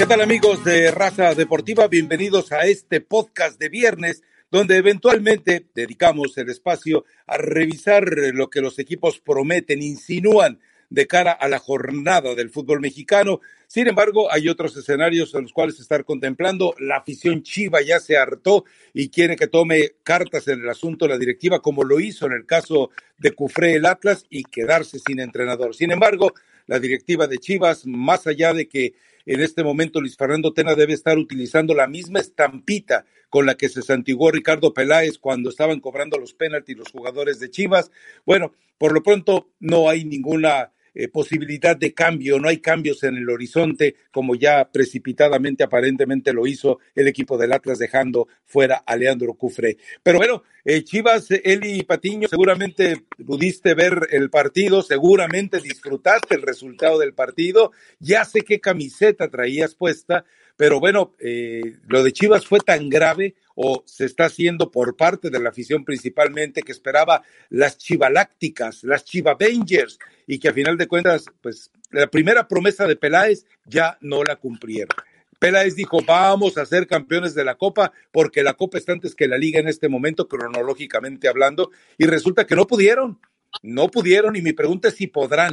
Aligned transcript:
¿Qué 0.00 0.06
tal 0.06 0.22
amigos 0.22 0.64
de 0.64 0.90
Raza 0.90 1.34
Deportiva? 1.34 1.86
Bienvenidos 1.86 2.52
a 2.52 2.60
este 2.60 3.02
podcast 3.02 3.60
de 3.60 3.68
viernes 3.68 4.22
donde 4.50 4.78
eventualmente 4.78 5.66
dedicamos 5.74 6.38
el 6.38 6.48
espacio 6.48 7.04
a 7.26 7.36
revisar 7.36 8.04
lo 8.32 8.48
que 8.48 8.62
los 8.62 8.78
equipos 8.78 9.20
prometen, 9.20 9.82
insinúan 9.82 10.58
de 10.88 11.06
cara 11.06 11.32
a 11.32 11.48
la 11.48 11.58
jornada 11.58 12.34
del 12.34 12.48
fútbol 12.48 12.80
mexicano. 12.80 13.42
Sin 13.66 13.88
embargo, 13.88 14.32
hay 14.32 14.48
otros 14.48 14.74
escenarios 14.74 15.34
en 15.34 15.42
los 15.42 15.52
cuales 15.52 15.78
estar 15.78 16.06
contemplando. 16.06 16.74
La 16.78 16.96
afición 16.96 17.42
chiva 17.42 17.82
ya 17.82 18.00
se 18.00 18.16
hartó 18.16 18.64
y 18.94 19.10
quiere 19.10 19.36
que 19.36 19.48
tome 19.48 19.96
cartas 20.02 20.48
en 20.48 20.62
el 20.62 20.68
asunto 20.70 21.08
la 21.08 21.18
directiva, 21.18 21.60
como 21.60 21.84
lo 21.84 22.00
hizo 22.00 22.24
en 22.24 22.32
el 22.32 22.46
caso 22.46 22.88
de 23.18 23.32
Cufré 23.32 23.74
el 23.74 23.84
Atlas 23.84 24.24
y 24.30 24.44
quedarse 24.44 24.98
sin 24.98 25.20
entrenador. 25.20 25.74
Sin 25.74 25.90
embargo, 25.90 26.32
la 26.66 26.78
directiva 26.78 27.26
de 27.26 27.36
Chivas, 27.36 27.84
más 27.84 28.26
allá 28.26 28.54
de 28.54 28.66
que 28.66 28.94
en 29.26 29.40
este 29.40 29.62
momento 29.62 30.00
Luis 30.00 30.16
Fernando 30.16 30.52
Tena 30.52 30.74
debe 30.74 30.92
estar 30.92 31.18
utilizando 31.18 31.74
la 31.74 31.86
misma 31.86 32.20
estampita 32.20 33.04
con 33.28 33.46
la 33.46 33.54
que 33.54 33.68
se 33.68 33.82
santiguó 33.82 34.30
Ricardo 34.30 34.74
Peláez 34.74 35.18
cuando 35.18 35.50
estaban 35.50 35.80
cobrando 35.80 36.18
los 36.18 36.34
penaltis 36.34 36.76
los 36.76 36.90
jugadores 36.90 37.38
de 37.38 37.50
Chivas. 37.50 37.90
Bueno, 38.26 38.52
por 38.78 38.92
lo 38.92 39.02
pronto 39.02 39.48
no 39.60 39.88
hay 39.88 40.04
ninguna 40.04 40.72
eh, 40.94 41.08
posibilidad 41.08 41.76
de 41.76 41.94
cambio, 41.94 42.38
no 42.38 42.48
hay 42.48 42.58
cambios 42.58 43.02
en 43.02 43.16
el 43.16 43.28
horizonte, 43.28 43.96
como 44.10 44.34
ya 44.34 44.70
precipitadamente 44.70 45.64
aparentemente 45.64 46.32
lo 46.32 46.46
hizo 46.46 46.78
el 46.94 47.08
equipo 47.08 47.38
del 47.38 47.52
Atlas 47.52 47.78
dejando 47.78 48.28
fuera 48.44 48.82
a 48.86 48.96
Leandro 48.96 49.34
Cufre. 49.34 49.76
Pero 50.02 50.18
bueno, 50.18 50.42
eh, 50.64 50.82
Chivas, 50.84 51.28
Eli 51.30 51.82
Patiño, 51.84 52.28
seguramente 52.28 53.04
pudiste 53.24 53.74
ver 53.74 54.08
el 54.10 54.30
partido, 54.30 54.82
seguramente 54.82 55.60
disfrutaste 55.60 56.34
el 56.34 56.42
resultado 56.42 56.98
del 56.98 57.14
partido, 57.14 57.72
ya 57.98 58.24
sé 58.24 58.42
qué 58.42 58.60
camiseta 58.60 59.28
traías 59.28 59.74
puesta, 59.74 60.24
pero 60.56 60.78
bueno, 60.78 61.14
eh, 61.18 61.76
lo 61.86 62.02
de 62.04 62.12
Chivas 62.12 62.44
fue 62.44 62.60
tan 62.60 62.90
grave 62.90 63.34
o 63.62 63.82
se 63.84 64.06
está 64.06 64.24
haciendo 64.24 64.70
por 64.70 64.96
parte 64.96 65.28
de 65.28 65.38
la 65.38 65.50
afición 65.50 65.84
principalmente 65.84 66.62
que 66.62 66.72
esperaba 66.72 67.22
las 67.50 67.76
chivalácticas, 67.76 68.84
las 68.84 69.04
chivavengers 69.04 69.98
y 70.26 70.38
que 70.38 70.48
a 70.48 70.54
final 70.54 70.78
de 70.78 70.88
cuentas, 70.88 71.26
pues 71.42 71.70
la 71.90 72.06
primera 72.06 72.48
promesa 72.48 72.86
de 72.86 72.96
Peláez 72.96 73.44
ya 73.66 73.98
no 74.00 74.24
la 74.24 74.36
cumplieron. 74.36 74.96
Peláez 75.38 75.76
dijo, 75.76 75.98
vamos 76.06 76.56
a 76.56 76.64
ser 76.64 76.86
campeones 76.86 77.34
de 77.34 77.44
la 77.44 77.56
Copa 77.56 77.92
porque 78.10 78.42
la 78.42 78.54
Copa 78.54 78.78
está 78.78 78.92
antes 78.92 79.14
que 79.14 79.28
la 79.28 79.36
Liga 79.36 79.60
en 79.60 79.68
este 79.68 79.90
momento, 79.90 80.26
cronológicamente 80.26 81.28
hablando, 81.28 81.70
y 81.98 82.06
resulta 82.06 82.46
que 82.46 82.56
no 82.56 82.66
pudieron, 82.66 83.20
no 83.62 83.88
pudieron 83.88 84.36
y 84.36 84.40
mi 84.40 84.54
pregunta 84.54 84.88
es 84.88 84.94
si 84.94 85.06
podrán 85.06 85.52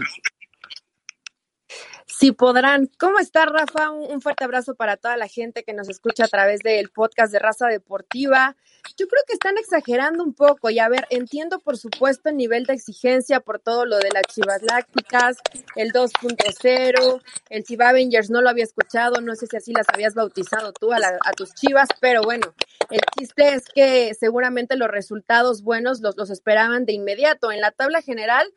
si 2.18 2.32
podrán. 2.32 2.90
¿Cómo 2.98 3.20
está, 3.20 3.46
Rafa? 3.46 3.92
Un, 3.92 4.22
fuerte 4.22 4.44
abrazo 4.44 4.74
para 4.74 4.98
toda 4.98 5.18
la 5.18 5.28
gente 5.28 5.64
que 5.64 5.74
nos 5.74 5.88
escucha 5.88 6.26
a 6.26 6.28
través 6.28 6.62
del 6.62 6.90
podcast 6.90 7.32
de 7.32 7.38
Raza 7.38 7.68
Deportiva. 7.68 8.56
Yo 8.98 9.08
creo 9.08 9.22
que 9.28 9.34
están 9.34 9.58
exagerando 9.60 10.24
un 10.24 10.34
poco 10.34 10.72
y 10.72 10.80
a 10.80 10.90
ver, 10.90 11.06
entiendo 11.12 11.60
por 11.60 11.78
supuesto 11.78 12.30
el 12.30 12.38
nivel 12.38 12.66
de 12.66 12.74
exigencia 12.74 13.40
por 13.40 13.60
todo 13.60 13.86
lo 13.86 14.00
de 14.00 14.10
las 14.12 14.24
chivas 14.24 14.64
lácticas, 14.64 15.38
el 15.76 15.92
2.0, 15.92 17.22
el 17.50 17.64
Chiva 17.64 17.90
Avengers 17.90 18.32
no 18.32 18.42
lo 18.42 18.50
había 18.50 18.64
escuchado, 18.64 19.22
no 19.22 19.36
sé 19.36 19.46
si 19.46 19.58
así 19.58 19.74
las 19.74 19.88
habías 19.94 20.16
bautizado 20.16 20.74
tú 20.74 20.94
a, 20.94 20.98
a 20.98 21.34
tus 21.34 21.54
chivas, 21.54 21.90
pero 22.00 22.22
bueno, 22.24 22.54
el 22.90 23.02
chiste 23.18 23.54
es 23.54 23.66
que 23.66 24.14
seguramente 24.16 24.76
los 24.76 24.88
resultados 24.88 25.62
buenos 25.62 26.00
los, 26.00 26.18
los 26.18 26.32
esperaban 26.32 26.86
de 26.86 26.94
inmediato. 26.94 27.52
En 27.52 27.62
la 27.62 27.72
tabla 27.72 28.02
general, 28.02 28.48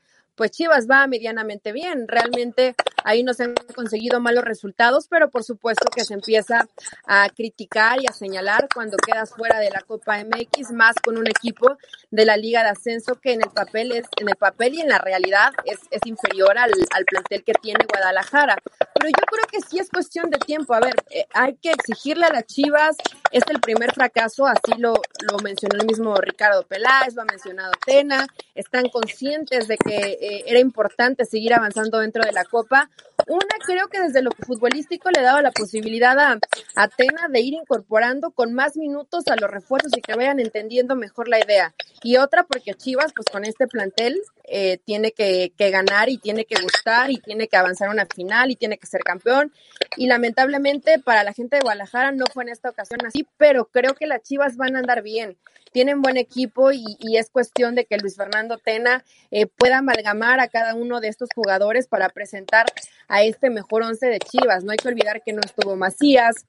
pues 0.41 0.53
Chivas 0.53 0.87
va 0.89 1.07
medianamente 1.07 1.71
bien. 1.73 2.09
Realmente 2.09 2.75
ahí 3.05 3.23
no 3.23 3.35
se 3.35 3.45
han 3.45 3.55
conseguido 3.75 4.21
malos 4.21 4.45
resultados, 4.45 5.07
pero 5.09 5.31
por 5.31 5.45
supuesto 5.45 5.89
que 5.95 6.05
se 6.05 6.15
empieza 6.15 6.69
a 7.07 7.29
criticar 7.31 8.01
y 8.01 8.07
a 8.07 8.13
señalar 8.13 8.69
cuando 8.73 8.97
quedas 8.97 9.31
fuera 9.31 9.59
de 9.59 9.71
la 9.71 9.81
Copa 9.81 10.19
MX, 10.25 10.73
más 10.73 10.97
con 11.03 11.19
un 11.19 11.27
equipo 11.27 11.77
de 12.11 12.25
la 12.25 12.37
Liga 12.37 12.63
de 12.63 12.71
Ascenso 12.71 13.17
que 13.17 13.33
en 13.33 13.43
el 13.43 13.51
papel 13.51 13.93
es, 13.93 14.07
en 14.19 14.29
el 14.29 14.37
papel 14.37 14.75
y 14.75 14.81
en 14.81 14.89
la 14.89 14.99
realidad 14.99 15.53
es, 15.65 15.79
es 15.91 16.01
inferior 16.05 16.59
al, 16.59 16.73
al 16.93 17.05
plantel 17.05 17.45
que 17.45 17.53
tiene 17.55 17.87
Guadalajara. 17.87 18.57
Pero 18.95 19.09
yo 19.09 19.25
creo 19.27 19.47
que 19.51 19.61
sí 19.61 19.79
es 19.79 19.89
cuestión 19.89 20.31
de 20.31 20.39
tiempo. 20.39 20.75
A 20.75 20.81
ver, 20.81 20.95
eh, 21.11 21.27
hay 21.33 21.55
que 21.57 21.71
exigirle 21.71 22.27
a 22.27 22.33
las 22.33 22.45
Chivas, 22.47 22.97
es 23.31 23.43
el 23.49 23.61
primer 23.61 23.93
fracaso, 23.93 24.47
así 24.47 24.79
lo, 24.79 24.95
lo 25.31 25.39
mencionó 25.39 25.81
el 25.81 25.87
mismo 25.87 26.15
Ricardo 26.17 26.65
Peláez, 26.65 27.15
lo 27.15 27.23
ha 27.23 27.27
mencionado 27.27 27.73
Tena, 27.85 28.27
están 28.55 28.89
conscientes 28.89 29.69
de 29.69 29.77
que 29.79 29.97
eh, 29.97 30.45
era 30.47 30.59
importante 30.59 31.25
seguir 31.25 31.55
avanzando 31.55 31.99
dentro 31.99 32.25
de 32.25 32.33
la 32.33 32.45
Copa. 32.45 32.90
Una, 33.27 33.57
creo 33.65 33.89
que 33.89 34.01
desde 34.01 34.23
lo 34.23 34.31
futbolístico 34.33 35.11
le 35.11 35.23
daba 35.23 35.43
la 35.43 35.53
posibilidad 35.53 36.19
a 36.19 36.39
Atena 36.75 37.29
de 37.29 37.41
ir 37.41 37.55
incorporando 37.55 38.31
con 38.31 38.55
más 38.55 38.77
minutos 38.77 39.29
a 39.29 39.37
los 39.37 39.51
refuerzos 39.51 39.93
y 39.97 40.01
que 40.01 40.15
vayan 40.15 40.41
entendiendo 40.41 40.97
mejor 40.97 41.29
la 41.29 41.39
idea. 41.39 41.75
Y 42.03 42.17
otra, 42.17 42.45
porque 42.45 42.75
Chivas, 42.75 43.13
pues 43.15 43.27
con 43.31 43.45
este 43.45 43.67
plantel, 43.67 44.21
eh, 44.45 44.79
tiene 44.85 45.13
que, 45.13 45.53
ganar 45.59 46.09
y 46.09 46.19
tiene 46.19 46.45
que 46.45 46.61
gustar 46.61 47.11
y 47.11 47.19
tiene 47.19 47.47
que 47.47 47.57
avanzar 47.57 47.89
a 47.89 47.93
una 47.93 48.07
final 48.07 48.51
y 48.51 48.57
tiene 48.57 48.79
que 48.79 48.87
ser 48.87 49.03
campeón. 49.03 49.53
Y 49.97 50.07
lamentablemente 50.07 50.99
para 50.99 51.23
la 51.23 51.33
gente 51.33 51.57
de 51.57 51.63
Guadalajara 51.63 52.13
no 52.13 52.25
fue 52.33 52.45
en 52.45 52.49
esta 52.49 52.71
ocasión 52.71 53.05
así, 53.07 53.29
pero 53.37 53.67
creo 53.67 53.95
que 53.95 54.07
las 54.07 54.23
Chivas 54.23 54.57
van 54.57 54.77
a 54.77 54.81
andar 54.81 55.03
bien 55.03 55.37
tienen 55.73 56.03
buen 56.03 56.17
equipo 56.17 56.73
y, 56.73 56.97
es 57.17 57.31
cuestión 57.31 57.75
de 57.75 57.85
que 57.85 57.99
Luis 57.99 58.17
Fernando 58.17 58.59
Tena 58.59 59.05
eh, 59.31 59.47
pueda 59.47 59.79
amalgamar 59.79 60.41
a 60.41 60.49
cada 60.49 60.75
uno 60.75 61.01
de 61.01 61.09
estos 61.09 61.29
jugadores 61.35 61.87
para 61.87 62.09
presentar 62.09 62.67
a 63.09 63.23
este 63.23 63.51
mejor 63.51 63.83
once 63.83 64.07
de 64.07 64.19
Chivas. 64.19 64.65
No 64.65 64.73
hay 64.73 64.79
que 64.79 64.89
olvidar 64.89 65.23
que 65.23 65.33
no 65.33 65.41
estuvo 65.41 65.77
Macías, 65.77 66.47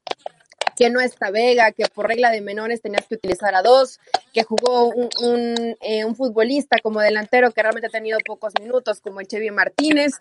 que 0.75 0.89
no 0.89 0.99
está 0.99 1.31
Vega, 1.31 1.71
que 1.71 1.85
por 1.93 2.07
regla 2.07 2.31
de 2.31 2.41
menores 2.41 2.81
tenías 2.81 3.05
que 3.07 3.15
utilizar 3.15 3.53
a 3.55 3.61
dos, 3.61 3.99
que 4.33 4.43
jugó 4.43 4.87
un, 4.87 5.09
un, 5.21 5.77
eh, 5.81 6.05
un, 6.05 6.15
futbolista 6.15 6.77
como 6.81 7.01
delantero 7.01 7.51
que 7.51 7.61
realmente 7.61 7.87
ha 7.87 7.91
tenido 7.91 8.17
pocos 8.25 8.53
minutos, 8.59 9.01
como 9.01 9.19
el 9.19 9.27
Chevy 9.27 9.51
Martínez. 9.51 10.13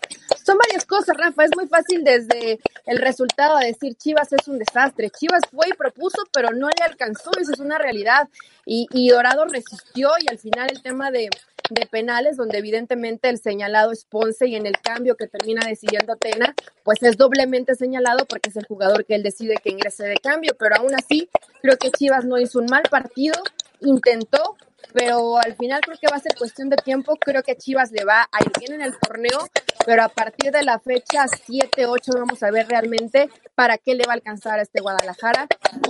Son 0.45 0.59
varias 0.59 0.85
cosas, 0.85 1.17
Rafa. 1.17 1.45
Es 1.45 1.51
muy 1.57 1.67
fácil 1.67 2.05
desde 2.05 2.59
el 2.87 2.99
resultado 2.99 3.59
decir 3.59 3.95
Chivas 3.95 4.33
es 4.33 4.49
un 4.49 4.59
desastre. 4.59 5.11
Chivas 5.11 5.43
fue 5.51 5.69
y 5.69 5.73
propuso, 5.73 6.25
pero 6.33 6.51
no 6.51 6.69
le 6.69 6.85
alcanzó. 6.85 7.31
Eso 7.41 7.53
es 7.53 7.61
una 7.61 7.79
realidad. 7.79 8.29
Y, 8.67 8.87
y 8.93 9.09
Dorado 9.09 9.47
resistió 9.47 10.11
y 10.21 10.29
al 10.31 10.39
final 10.39 10.69
el 10.71 10.83
tema 10.83 11.11
de 11.11 11.31
de 11.71 11.87
penales, 11.87 12.37
donde 12.37 12.59
evidentemente 12.59 13.29
el 13.29 13.39
señalado 13.39 13.93
es 13.93 14.05
Ponce 14.05 14.47
y 14.47 14.57
en 14.57 14.67
el 14.67 14.79
cambio 14.81 15.17
que 15.17 15.27
termina 15.27 15.67
decidiendo 15.67 16.17
Tena, 16.17 16.55
pues 16.85 17.03
es 17.03 17.17
doblemente 17.17 17.75
señalado 17.75 18.27
porque 18.27 18.51
es 18.51 18.57
el 18.57 18.67
jugador 18.67 19.05
que 19.05 19.15
él 19.15 19.23
decide 19.23 19.55
que 19.63 19.71
ingrese 19.71 20.05
de 20.05 20.17
cambio, 20.17 20.57
pero 20.59 20.77
aún 20.77 20.95
así 20.95 21.29
creo 21.63 21.77
que 21.77 21.91
Chivas 21.91 22.25
no 22.25 22.39
hizo 22.39 22.59
un 22.59 22.67
mal 22.67 22.83
partido, 22.91 23.35
intentó, 23.81 24.57
pero 24.93 25.39
al 25.39 25.55
final 25.57 25.81
creo 25.81 25.97
que 26.01 26.09
va 26.09 26.17
a 26.17 26.21
ser 26.21 26.35
cuestión 26.37 26.69
de 26.69 26.77
tiempo. 26.77 27.17
Creo 27.17 27.43
que 27.43 27.57
Chivas 27.57 27.93
le 27.93 28.05
va 28.05 28.29
a 28.33 28.43
ir 28.45 28.51
bien 28.59 28.81
en 28.81 28.83
el 28.83 28.99
torneo, 28.99 29.39
pero 29.85 30.03
a 30.03 30.09
partir 30.09 30.53
de 30.53 30.63
la 30.63 30.79
fecha 30.79 31.27
7-8 31.27 32.15
vamos 32.15 32.43
a 32.43 32.51
ver 32.51 32.69
realmente 32.69 33.29
para 33.55 33.79
qué 33.79 33.95
le 33.95 34.05
va 34.07 34.13
a 34.13 34.17
alcanzar 34.17 34.59
a 34.59 34.63
este 34.63 34.81
Guadalajara, 34.81 35.47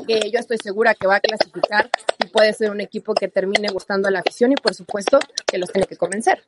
que 0.06 0.30
yo 0.30 0.38
estoy 0.38 0.58
segura 0.58 0.94
que 0.94 1.06
va 1.06 1.16
a 1.16 1.20
clasificar 1.20 1.90
y 2.18 2.28
puede 2.28 2.52
ser 2.52 2.70
un 2.70 2.80
equipo 2.80 3.14
que 3.14 3.28
termine 3.28 3.68
gustando 3.68 4.08
a 4.08 4.10
la 4.10 4.20
afición 4.20 4.52
y 4.52 4.56
por 4.56 4.74
supuesto 4.74 5.18
que 5.46 5.58
los 5.58 5.72
tiene 5.72 5.86
que 5.86 5.96
convencer. 5.96 6.42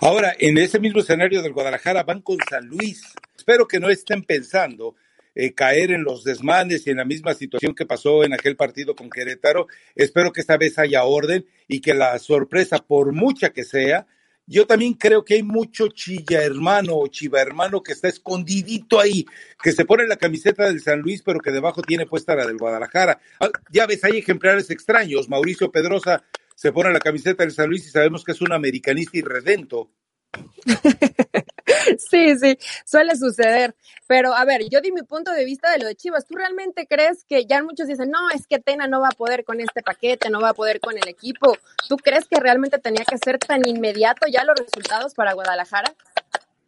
Ahora, 0.00 0.34
en 0.38 0.58
ese 0.58 0.78
mismo 0.78 1.00
escenario 1.00 1.42
del 1.42 1.52
Guadalajara 1.52 2.02
van 2.02 2.20
con 2.20 2.38
San 2.48 2.66
Luis. 2.66 3.02
Espero 3.36 3.66
que 3.66 3.80
no 3.80 3.88
estén 3.88 4.22
pensando 4.22 4.94
eh, 5.34 5.54
caer 5.54 5.92
en 5.92 6.04
los 6.04 6.24
desmanes 6.24 6.86
y 6.86 6.90
en 6.90 6.98
la 6.98 7.04
misma 7.04 7.34
situación 7.34 7.74
que 7.74 7.86
pasó 7.86 8.22
en 8.22 8.34
aquel 8.34 8.54
partido 8.54 8.94
con 8.94 9.08
Querétaro. 9.08 9.66
Espero 9.94 10.32
que 10.32 10.40
esta 10.40 10.56
vez 10.56 10.78
haya 10.78 11.04
orden 11.04 11.46
y 11.68 11.80
que 11.80 11.94
la 11.94 12.18
sorpresa, 12.18 12.78
por 12.78 13.12
mucha 13.12 13.50
que 13.50 13.64
sea, 13.64 14.06
yo 14.52 14.66
también 14.66 14.92
creo 14.92 15.24
que 15.24 15.34
hay 15.34 15.42
mucho 15.42 15.88
chilla 15.88 16.42
hermano 16.42 16.94
o 16.96 17.06
chiva 17.06 17.40
hermano 17.40 17.82
que 17.82 17.92
está 17.92 18.08
escondidito 18.08 19.00
ahí, 19.00 19.24
que 19.62 19.72
se 19.72 19.86
pone 19.86 20.06
la 20.06 20.16
camiseta 20.16 20.66
del 20.66 20.80
San 20.82 21.00
Luis, 21.00 21.22
pero 21.22 21.40
que 21.40 21.50
debajo 21.50 21.80
tiene 21.80 22.06
puesta 22.06 22.34
la 22.34 22.46
del 22.46 22.58
Guadalajara. 22.58 23.18
Ah, 23.40 23.48
ya 23.70 23.86
ves, 23.86 24.04
hay 24.04 24.18
ejemplares 24.18 24.70
extraños. 24.70 25.30
Mauricio 25.30 25.72
Pedrosa 25.72 26.22
se 26.54 26.70
pone 26.70 26.92
la 26.92 27.00
camiseta 27.00 27.42
del 27.42 27.52
San 27.52 27.70
Luis 27.70 27.86
y 27.86 27.90
sabemos 27.90 28.24
que 28.24 28.32
es 28.32 28.42
un 28.42 28.52
americanista 28.52 29.16
irredento. 29.16 29.90
Sí, 32.10 32.38
sí, 32.38 32.58
suele 32.84 33.16
suceder. 33.16 33.74
Pero 34.06 34.34
a 34.34 34.44
ver, 34.44 34.62
yo 34.70 34.80
di 34.80 34.92
mi 34.92 35.02
punto 35.02 35.32
de 35.32 35.44
vista 35.44 35.70
de 35.70 35.78
lo 35.78 35.86
de 35.86 35.94
Chivas. 35.94 36.26
¿Tú 36.26 36.34
realmente 36.34 36.86
crees 36.86 37.24
que 37.24 37.46
ya 37.46 37.62
muchos 37.62 37.86
dicen, 37.86 38.10
no, 38.10 38.30
es 38.30 38.46
que 38.46 38.58
Tena 38.58 38.86
no 38.86 39.00
va 39.00 39.08
a 39.08 39.16
poder 39.16 39.44
con 39.44 39.60
este 39.60 39.82
paquete, 39.82 40.28
no 40.28 40.40
va 40.40 40.50
a 40.50 40.54
poder 40.54 40.80
con 40.80 40.96
el 40.98 41.08
equipo? 41.08 41.56
¿Tú 41.88 41.96
crees 41.96 42.26
que 42.26 42.38
realmente 42.38 42.78
tenía 42.78 43.04
que 43.04 43.16
ser 43.18 43.38
tan 43.38 43.66
inmediato 43.66 44.26
ya 44.26 44.44
los 44.44 44.58
resultados 44.58 45.14
para 45.14 45.32
Guadalajara? 45.32 45.94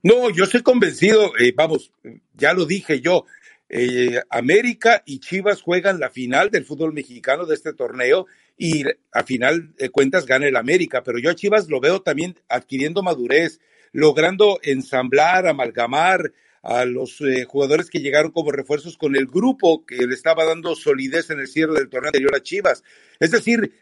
No, 0.03 0.31
yo 0.31 0.45
estoy 0.45 0.63
convencido, 0.63 1.33
eh, 1.39 1.53
vamos, 1.57 1.91
ya 2.35 2.53
lo 2.53 2.67
dije 2.67 3.01
yo, 3.01 3.25
eh, 3.71 4.21
América 4.29 5.03
y 5.07 5.19
Chivas 5.19 5.63
juegan 5.63 5.99
la 5.99 6.11
final 6.11 6.51
del 6.51 6.65
fútbol 6.65 6.93
mexicano 6.93 7.47
de 7.47 7.55
este 7.55 7.73
torneo 7.73 8.27
y 8.57 8.85
a 9.13 9.23
final 9.25 9.75
de 9.77 9.89
cuentas 9.89 10.27
gana 10.27 10.47
el 10.47 10.57
América, 10.57 11.03
pero 11.03 11.19
yo 11.19 11.31
a 11.31 11.35
Chivas 11.35 11.69
lo 11.69 11.81
veo 11.81 12.03
también 12.03 12.39
adquiriendo 12.49 13.03
madurez, 13.03 13.61
logrando 13.95 14.59
ensamblar, 14.63 15.47
amalgamar 15.47 16.33
a 16.63 16.85
los 16.85 17.21
eh, 17.21 17.45
jugadores 17.45 17.89
que 17.89 18.01
llegaron 18.01 18.33
como 18.33 18.51
refuerzos 18.51 18.99
con 18.99 19.17
el 19.17 19.27
grupo 19.27 19.87
que 19.87 20.07
le 20.07 20.15
estaba 20.15 20.45
dando 20.45 20.75
solidez 20.75 21.31
en 21.31 21.41
el 21.41 21.47
cierre 21.47 21.75
del 21.75 21.89
torneo 21.89 22.09
anterior 22.09 22.35
a 22.35 22.43
Chivas. 22.43 22.83
Es 23.21 23.31
decir, 23.31 23.73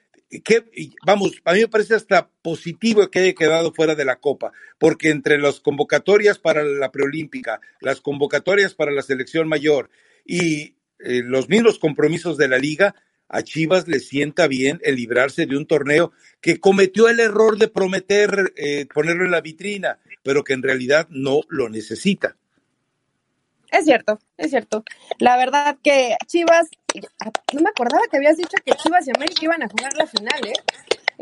que, 0.45 0.65
vamos, 1.07 1.41
a 1.45 1.55
mí 1.55 1.61
me 1.61 1.69
parece 1.69 1.95
hasta 1.95 2.29
positivo 2.43 3.11
que 3.11 3.21
haya 3.21 3.33
quedado 3.33 3.73
fuera 3.73 3.95
de 3.95 4.05
la 4.05 4.17
Copa, 4.17 4.53
porque 4.79 5.11
entre 5.11 5.39
las 5.39 5.61
convocatorias 5.61 6.39
para 6.39 6.63
la 6.63 6.93
preolímpica, 6.93 7.61
las 7.81 8.01
convocatorias 8.01 8.75
para 8.75 8.93
la 8.93 9.03
selección 9.03 9.49
mayor 9.49 9.89
y 10.27 10.75
eh, 10.99 11.23
los 11.25 11.49
mismos 11.49 11.79
compromisos 11.79 12.37
de 12.37 12.49
la 12.49 12.59
liga, 12.59 12.95
a 13.33 13.43
Chivas 13.43 13.89
le 13.89 13.99
sienta 13.99 14.47
bien 14.47 14.81
el 14.85 14.97
librarse 14.97 15.47
de 15.47 15.57
un 15.57 15.67
torneo 15.67 16.13
que 16.41 16.61
cometió 16.61 17.09
el 17.09 17.19
error 17.19 17.59
de 17.59 17.69
prometer 17.69 18.53
eh, 18.57 18.87
ponerlo 18.93 19.25
en 19.25 19.31
la 19.33 19.41
vitrina, 19.41 19.99
pero 20.23 20.45
que 20.45 20.53
en 20.53 20.63
realidad 20.63 21.09
no 21.11 21.41
lo 21.49 21.69
necesita. 21.69 22.37
Es 23.71 23.87
cierto, 23.87 24.19
es 24.37 24.51
cierto. 24.51 24.85
La 25.19 25.39
verdad 25.39 25.79
que 25.83 26.15
Chivas, 26.27 26.69
no 27.55 27.61
me 27.63 27.71
acordaba 27.71 28.03
que 28.11 28.19
habías 28.19 28.37
dicho 28.37 28.57
que 28.65 28.73
Chivas 28.75 29.07
y 29.09 29.13
América 29.17 29.41
iban 29.43 29.63
a 29.63 29.69
jugar 29.69 29.93
la 29.97 30.07
final, 30.07 30.47
¿eh? 30.47 30.53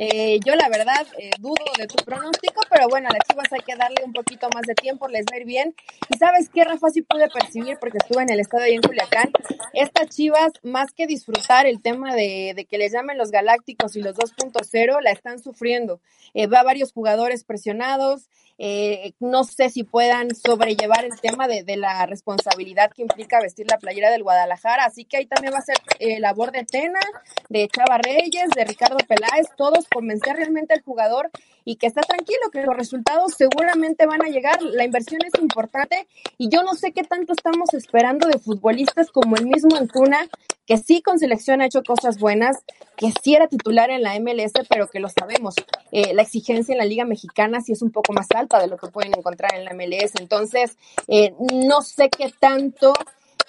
Eh, 0.03 0.41
yo 0.47 0.55
la 0.55 0.71
verdad 0.71 1.07
eh, 1.19 1.29
dudo 1.41 1.63
de 1.77 1.87
tu 1.87 2.03
pronóstico, 2.03 2.63
pero 2.71 2.89
bueno, 2.89 3.11
a 3.11 3.13
las 3.13 3.21
Chivas 3.29 3.53
hay 3.53 3.61
que 3.61 3.77
darle 3.77 4.03
un 4.03 4.15
poquito 4.15 4.49
más 4.55 4.63
de 4.63 4.75
tiempo, 4.75 5.09
les 5.09 5.27
va 5.27 5.37
a 5.37 5.41
ir 5.41 5.45
bien. 5.45 5.75
Y 6.09 6.17
sabes 6.17 6.49
qué, 6.49 6.65
Rafa, 6.65 6.89
sí 6.89 7.03
pude 7.03 7.29
percibir 7.29 7.77
porque 7.79 7.99
estuve 7.99 8.23
en 8.23 8.31
el 8.31 8.41
estadio 8.41 8.65
ahí 8.65 8.77
en 8.77 8.81
Culiacán. 8.81 9.31
Estas 9.75 10.09
Chivas, 10.09 10.53
más 10.63 10.95
que 10.95 11.07
disfrutar 11.07 11.67
el 11.67 11.83
tema 11.83 12.15
de, 12.15 12.55
de 12.57 12.65
que 12.65 12.79
les 12.79 12.93
llamen 12.93 13.19
los 13.19 13.31
Galácticos 13.31 13.95
y 13.95 14.01
los 14.01 14.17
2.0, 14.17 15.03
la 15.03 15.11
están 15.11 15.39
sufriendo. 15.39 16.01
Eh, 16.33 16.47
va 16.47 16.63
varios 16.63 16.93
jugadores 16.93 17.45
presionados. 17.45 18.29
Eh, 18.63 19.15
no 19.21 19.45
sé 19.45 19.71
si 19.71 19.85
puedan 19.85 20.35
sobrellevar 20.35 21.07
el 21.07 21.19
tema 21.19 21.49
de, 21.49 21.63
de, 21.63 21.79
la 21.79 22.05
responsabilidad 22.05 22.91
que 22.91 23.01
implica 23.01 23.41
vestir 23.41 23.67
la 23.71 23.79
playera 23.79 24.11
del 24.11 24.23
Guadalajara. 24.23 24.85
Así 24.85 25.07
que 25.07 25.17
ahí 25.17 25.27
también 25.27 25.55
va 25.55 25.59
a 25.59 25.63
ser 25.63 25.79
eh, 25.99 26.21
labor 26.21 26.53
de 26.53 26.65
Tena, 26.65 27.01
de 27.49 27.69
Chava 27.69 27.97
Reyes, 27.97 28.51
de 28.55 28.65
Ricardo 28.65 28.99
Peláez, 28.99 29.47
todos 29.57 29.87
convencer 29.93 30.37
realmente 30.37 30.75
al 30.75 30.83
jugador 30.83 31.31
y 31.65 31.77
que 31.77 31.87
está 31.87 32.01
tranquilo, 32.01 32.51
que 32.53 32.63
los 32.63 32.77
resultados 32.77 33.35
seguramente 33.37 34.07
van 34.07 34.23
a 34.23 34.29
llegar. 34.29 34.63
La 34.63 34.85
inversión 34.85 35.21
es 35.25 35.41
importante 35.41 36.07
y 36.39 36.49
yo 36.49 36.63
no 36.63 36.75
sé 36.75 36.93
qué 36.93 37.03
tanto 37.03 37.33
estamos 37.33 37.75
esperando 37.75 38.29
de 38.29 38.39
futbolistas 38.39 39.11
como 39.11 39.37
el 39.37 39.47
mismo 39.47 39.77
Antuna, 39.77 40.29
que 40.67 40.79
sí 40.79 41.03
con 41.03 41.19
selección 41.19 41.61
ha 41.61 41.67
hecho 41.67 41.83
cosas 41.83 42.19
buenas, 42.19 42.59
que 42.97 43.13
sí 43.23 43.35
era 43.35 43.49
titular 43.49 43.91
en 43.91 44.03
la 44.03 44.19
MLS, 44.21 44.53
pero 44.69 44.89
que 44.89 45.01
lo 45.01 45.09
sabemos. 45.09 45.55
Eh, 45.91 46.15
la 46.15 46.23
exigencia 46.23 46.73
en 46.73 46.79
la 46.79 46.85
Liga 46.85 47.05
Mexicana 47.05 47.61
sí 47.61 47.73
es 47.73 47.83
un 47.83 47.91
poco 47.91 48.13
más 48.13 48.29
alta 48.35 48.61
de 48.61 48.69
lo 48.69 48.77
que 48.77 48.89
pueden 48.89 49.13
encontrar 49.17 49.55
en 49.55 49.65
la 49.65 49.75
MLS. 49.75 50.13
Entonces, 50.21 50.77
eh, 51.09 51.35
no 51.53 51.83
sé 51.83 52.09
qué 52.09 52.33
tanto 52.39 52.93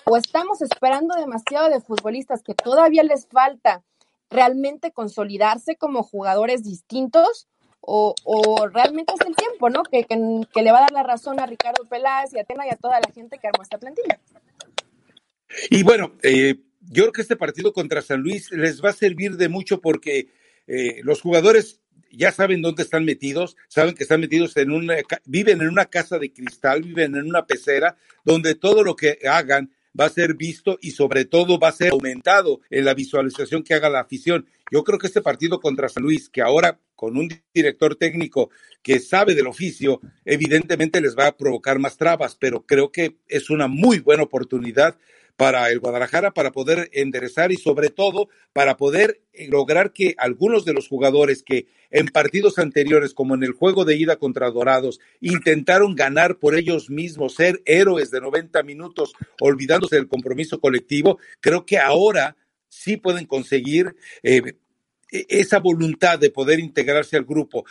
o 0.05 0.17
estamos 0.17 0.61
esperando 0.61 1.15
demasiado 1.15 1.69
de 1.69 1.81
futbolistas 1.81 2.41
que 2.41 2.55
todavía 2.55 3.03
les 3.03 3.27
falta 3.27 3.83
realmente 4.31 4.91
consolidarse 4.91 5.75
como 5.75 6.03
jugadores 6.03 6.63
distintos 6.63 7.47
o, 7.81 8.15
o 8.23 8.67
realmente 8.67 9.13
es 9.13 9.27
el 9.27 9.35
tiempo, 9.35 9.69
¿no? 9.69 9.83
Que, 9.83 10.05
que, 10.05 10.17
que, 10.53 10.61
le 10.61 10.71
va 10.71 10.79
a 10.79 10.81
dar 10.81 10.91
la 10.91 11.03
razón 11.03 11.39
a 11.39 11.45
Ricardo 11.45 11.83
Peláez 11.85 12.33
y 12.33 12.39
a 12.39 12.43
Tena 12.43 12.65
y 12.65 12.69
a 12.69 12.77
toda 12.77 12.99
la 12.99 13.11
gente 13.11 13.37
que 13.37 13.47
armó 13.47 13.63
esta 13.63 13.77
plantilla. 13.77 14.19
Y 15.69 15.83
bueno, 15.83 16.13
eh, 16.21 16.55
yo 16.81 17.03
creo 17.03 17.11
que 17.11 17.21
este 17.21 17.35
partido 17.35 17.73
contra 17.73 18.01
San 18.01 18.21
Luis 18.21 18.51
les 18.51 18.83
va 18.83 18.91
a 18.91 18.93
servir 18.93 19.35
de 19.37 19.49
mucho 19.49 19.81
porque 19.81 20.29
eh, 20.67 21.01
los 21.03 21.21
jugadores 21.21 21.81
ya 22.11 22.31
saben 22.31 22.61
dónde 22.61 22.83
están 22.83 23.05
metidos, 23.05 23.55
saben 23.67 23.95
que 23.95 24.03
están 24.03 24.19
metidos 24.19 24.55
en 24.57 24.71
una, 24.71 24.95
viven 25.25 25.61
en 25.61 25.69
una 25.69 25.85
casa 25.85 26.19
de 26.19 26.31
cristal, 26.31 26.83
viven 26.83 27.15
en 27.15 27.25
una 27.25 27.45
pecera, 27.45 27.97
donde 28.23 28.55
todo 28.55 28.83
lo 28.83 28.95
que 28.95 29.19
hagan 29.29 29.71
va 29.99 30.05
a 30.05 30.09
ser 30.09 30.35
visto 30.35 30.77
y 30.81 30.91
sobre 30.91 31.25
todo 31.25 31.59
va 31.59 31.69
a 31.69 31.73
ser 31.73 31.91
aumentado 31.91 32.61
en 32.69 32.85
la 32.85 32.93
visualización 32.93 33.63
que 33.63 33.73
haga 33.73 33.89
la 33.89 34.01
afición. 34.01 34.47
Yo 34.71 34.83
creo 34.83 34.99
que 34.99 35.07
este 35.07 35.21
partido 35.21 35.59
contra 35.59 35.89
San 35.89 36.03
Luis, 36.03 36.29
que 36.29 36.41
ahora 36.41 36.79
con 36.95 37.17
un 37.17 37.29
director 37.53 37.95
técnico 37.95 38.51
que 38.83 38.99
sabe 38.99 39.33
del 39.33 39.47
oficio, 39.47 40.01
evidentemente 40.23 41.01
les 41.01 41.17
va 41.17 41.27
a 41.27 41.37
provocar 41.37 41.79
más 41.79 41.97
trabas, 41.97 42.35
pero 42.35 42.65
creo 42.65 42.91
que 42.91 43.17
es 43.27 43.49
una 43.49 43.67
muy 43.67 43.99
buena 43.99 44.23
oportunidad 44.23 44.97
para 45.41 45.71
el 45.71 45.79
Guadalajara 45.79 46.35
para 46.35 46.51
poder 46.51 46.91
enderezar 46.93 47.51
y 47.51 47.57
sobre 47.57 47.89
todo 47.89 48.29
para 48.53 48.77
poder 48.77 49.23
lograr 49.49 49.91
que 49.91 50.13
algunos 50.19 50.65
de 50.65 50.73
los 50.73 50.87
jugadores 50.87 51.41
que 51.41 51.65
en 51.89 52.05
partidos 52.09 52.59
anteriores, 52.59 53.15
como 53.15 53.33
en 53.33 53.41
el 53.41 53.53
juego 53.53 53.83
de 53.83 53.95
ida 53.95 54.17
contra 54.17 54.51
Dorados, 54.51 54.99
intentaron 55.19 55.95
ganar 55.95 56.37
por 56.37 56.53
ellos 56.53 56.91
mismos, 56.91 57.33
ser 57.33 57.59
héroes 57.65 58.11
de 58.11 58.21
90 58.21 58.61
minutos, 58.61 59.13
olvidándose 59.39 59.95
del 59.95 60.07
compromiso 60.07 60.59
colectivo, 60.59 61.17
creo 61.39 61.65
que 61.65 61.79
ahora 61.79 62.37
sí 62.67 62.97
pueden 62.97 63.25
conseguir 63.25 63.95
eh, 64.21 64.43
esa 65.09 65.57
voluntad 65.57 66.19
de 66.19 66.29
poder 66.29 66.59
integrarse 66.59 67.17
al 67.17 67.25
grupo. 67.25 67.65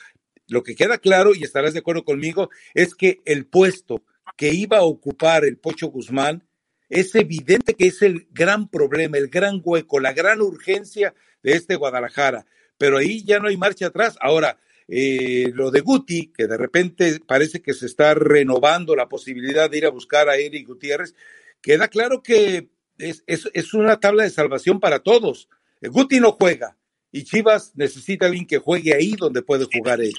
Lo 0.49 0.65
que 0.65 0.75
queda 0.75 0.99
claro, 0.99 1.37
y 1.37 1.45
estarás 1.45 1.75
de 1.75 1.79
acuerdo 1.79 2.05
conmigo, 2.05 2.51
es 2.75 2.97
que 2.97 3.21
el 3.27 3.47
puesto 3.47 4.03
que 4.37 4.53
iba 4.53 4.79
a 4.79 4.83
ocupar 4.83 5.45
el 5.45 5.57
Pocho 5.57 5.87
Guzmán 5.87 6.43
es 6.91 7.15
evidente 7.15 7.75
que 7.75 7.87
es 7.87 8.03
el 8.03 8.27
gran 8.33 8.69
problema, 8.69 9.17
el 9.17 9.29
gran 9.29 9.63
hueco, 9.65 10.01
la 10.01 10.13
gran 10.13 10.43
urgencia 10.43 11.15
de 11.43 11.53
este 11.53 11.77
Guadalajara. 11.77 12.47
Pero 12.77 12.99
ahí 12.99 13.25
ya 13.25 13.39
no 13.39 13.49
hay 13.49 13.57
marcha 13.57 13.87
atrás. 13.87 14.19
Ahora, 14.21 14.59
eh, 14.89 15.53
lo 15.55 15.71
de 15.71 15.81
Guti, 15.81 16.33
que 16.33 16.49
de 16.49 16.57
repente 16.57 17.21
parece 17.25 17.63
que 17.63 17.75
se 17.75 17.87
está 17.87 18.13
renovando 18.15 18.97
la 18.97 19.09
posibilidad 19.09 19.71
de 19.71 19.79
ir 19.79 19.87
a 19.87 19.91
buscar 19.91 20.29
a 20.29 20.37
Eric 20.37 20.67
Gutiérrez, 20.67 21.15
queda 21.63 21.87
claro 21.87 22.23
que 22.23 22.71
es, 22.99 23.75
una 23.75 24.01
tabla 24.01 24.25
de 24.25 24.31
salvación 24.31 24.81
para 24.81 24.99
todos. 24.99 25.49
Guti 25.81 26.19
no 26.19 26.33
juega 26.33 26.77
y 27.13 27.23
Chivas 27.25 27.73
necesita 27.77 28.27
a 28.27 28.29
alguien 28.29 28.47
que 28.47 28.59
juegue 28.59 28.95
ahí 28.95 29.13
donde 29.13 29.43
puede 29.43 29.65
jugar 29.65 30.01
él. 30.01 30.15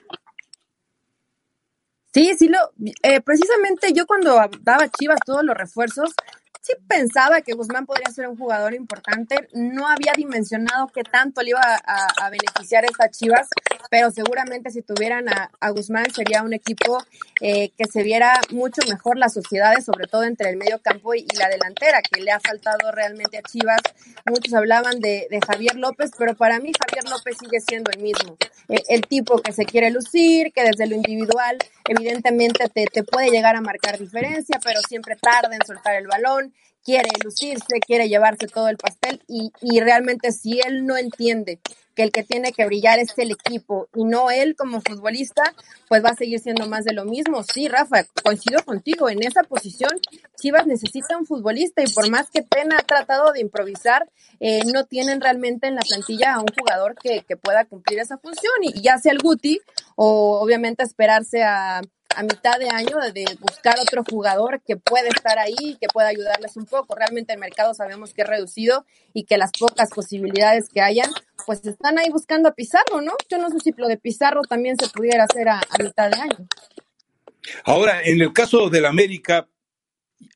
Sí, 2.13 2.33
sí, 2.37 2.49
lo, 2.49 2.57
eh, 3.03 3.21
precisamente 3.21 3.93
yo 3.93 4.05
cuando 4.05 4.35
daba 4.61 4.89
Chivas 4.89 5.19
todos 5.25 5.43
los 5.43 5.55
refuerzos, 5.55 6.13
sí 6.61 6.73
pensaba 6.87 7.41
que 7.41 7.53
Guzmán 7.53 7.85
podría 7.85 8.11
ser 8.11 8.27
un 8.27 8.37
jugador 8.37 8.73
importante. 8.73 9.49
No 9.53 9.87
había 9.87 10.13
dimensionado 10.15 10.87
qué 10.87 11.03
tanto 11.03 11.41
le 11.41 11.49
iba 11.49 11.61
a, 11.61 12.07
a 12.21 12.29
beneficiar 12.29 12.85
esta 12.85 13.09
Chivas, 13.09 13.47
pero 13.89 14.11
seguramente 14.11 14.69
si 14.69 14.81
tuvieran 14.81 15.27
a, 15.27 15.51
a 15.59 15.69
Guzmán 15.71 16.05
sería 16.13 16.43
un 16.43 16.53
equipo 16.53 17.03
eh, 17.41 17.71
que 17.77 17.85
se 17.85 18.03
viera 18.03 18.39
mucho 18.51 18.81
mejor 18.87 19.17
las 19.17 19.33
sociedades, 19.33 19.85
sobre 19.85 20.05
todo 20.07 20.23
entre 20.23 20.49
el 20.49 20.57
medio 20.57 20.79
campo 20.79 21.15
y, 21.15 21.25
la 21.37 21.49
delantera, 21.49 22.01
que 22.01 22.21
le 22.21 22.31
ha 22.31 22.39
faltado 22.39 22.91
realmente 22.91 23.37
a 23.37 23.41
Chivas. 23.41 23.81
Muchos 24.29 24.53
hablaban 24.53 24.99
de, 24.99 25.27
de 25.29 25.39
Javier 25.45 25.75
López, 25.75 26.11
pero 26.17 26.35
para 26.35 26.59
mí 26.59 26.71
Javier 26.79 27.09
López 27.09 27.37
sigue 27.39 27.59
siendo 27.59 27.91
el 27.91 28.01
mismo. 28.01 28.37
Eh, 28.69 28.83
el 28.89 29.01
tipo 29.07 29.39
que 29.39 29.51
se 29.51 29.65
quiere 29.65 29.89
lucir, 29.89 30.53
que 30.53 30.63
desde 30.63 30.85
lo 30.85 30.95
individual 30.95 31.57
evidentemente 31.87 32.69
te, 32.69 32.85
te 32.85 33.03
puede 33.03 33.31
llegar 33.31 33.55
a 33.55 33.61
marcar 33.61 33.97
diferencia, 33.97 34.59
pero 34.63 34.79
siempre 34.87 35.15
tarda 35.15 35.55
en 35.55 35.65
soltar 35.65 35.95
el 35.95 36.07
balón 36.07 36.50
quiere 36.83 37.09
lucirse, 37.23 37.79
quiere 37.85 38.09
llevarse 38.09 38.47
todo 38.47 38.67
el 38.67 38.77
pastel 38.77 39.21
y, 39.27 39.51
y, 39.61 39.79
realmente 39.79 40.31
si 40.31 40.59
él 40.59 40.85
no 40.85 40.97
entiende 40.97 41.59
que 41.95 42.03
el 42.03 42.11
que 42.11 42.23
tiene 42.23 42.51
que 42.51 42.65
brillar 42.65 42.99
es 42.99 43.17
el 43.17 43.31
equipo 43.31 43.87
y 43.95 44.03
no 44.03 44.31
él 44.31 44.55
como 44.55 44.81
futbolista, 44.81 45.43
pues 45.87 46.03
va 46.03 46.09
a 46.09 46.15
seguir 46.15 46.39
siendo 46.39 46.67
más 46.67 46.85
de 46.85 46.93
lo 46.93 47.05
mismo. 47.05 47.43
Sí, 47.43 47.67
Rafa, 47.67 48.05
coincido 48.23 48.63
contigo, 48.63 49.09
en 49.09 49.23
esa 49.23 49.43
posición 49.43 49.91
Chivas 50.37 50.65
necesita 50.65 51.17
un 51.17 51.25
futbolista 51.25 51.83
y 51.83 51.91
por 51.93 52.09
más 52.09 52.29
que 52.31 52.41
Pena 52.41 52.77
ha 52.79 52.83
tratado 52.83 53.31
de 53.31 53.41
improvisar, 53.41 54.09
eh, 54.39 54.61
no 54.73 54.85
tienen 54.85 55.21
realmente 55.21 55.67
en 55.67 55.75
la 55.75 55.81
plantilla 55.81 56.33
a 56.33 56.39
un 56.39 56.47
jugador 56.47 56.95
que, 56.95 57.21
que 57.21 57.37
pueda 57.37 57.65
cumplir 57.65 57.99
esa 57.99 58.17
función 58.17 58.53
y 58.61 58.81
ya 58.81 58.97
sea 58.97 59.11
el 59.11 59.19
Guti 59.19 59.59
o 59.95 60.39
obviamente 60.41 60.83
esperarse 60.83 61.43
a 61.43 61.81
a 62.15 62.23
mitad 62.23 62.59
de 62.59 62.69
año 62.69 62.97
de 63.13 63.25
buscar 63.39 63.79
otro 63.79 64.03
jugador 64.09 64.61
que 64.61 64.77
pueda 64.77 65.07
estar 65.07 65.39
ahí, 65.39 65.77
que 65.79 65.87
pueda 65.87 66.07
ayudarles 66.07 66.57
un 66.57 66.65
poco. 66.65 66.95
Realmente 66.95 67.33
el 67.33 67.39
mercado 67.39 67.73
sabemos 67.73 68.13
que 68.13 68.23
es 68.23 68.27
reducido 68.27 68.85
y 69.13 69.23
que 69.23 69.37
las 69.37 69.51
pocas 69.51 69.89
posibilidades 69.89 70.69
que 70.69 70.81
hayan, 70.81 71.09
pues 71.45 71.65
están 71.65 71.97
ahí 71.97 72.09
buscando 72.09 72.49
a 72.49 72.53
Pizarro, 72.53 73.01
¿no? 73.01 73.13
Yo 73.29 73.37
no 73.37 73.49
sé 73.49 73.59
si 73.63 73.71
lo 73.77 73.87
de 73.87 73.97
Pizarro 73.97 74.41
también 74.43 74.75
se 74.79 74.89
pudiera 74.89 75.25
hacer 75.25 75.49
a, 75.49 75.61
mitad 75.81 76.09
de 76.09 76.19
año. 76.19 76.47
Ahora, 77.63 78.03
en 78.03 78.21
el 78.21 78.33
caso 78.33 78.69
del 78.69 78.85
América, 78.85 79.47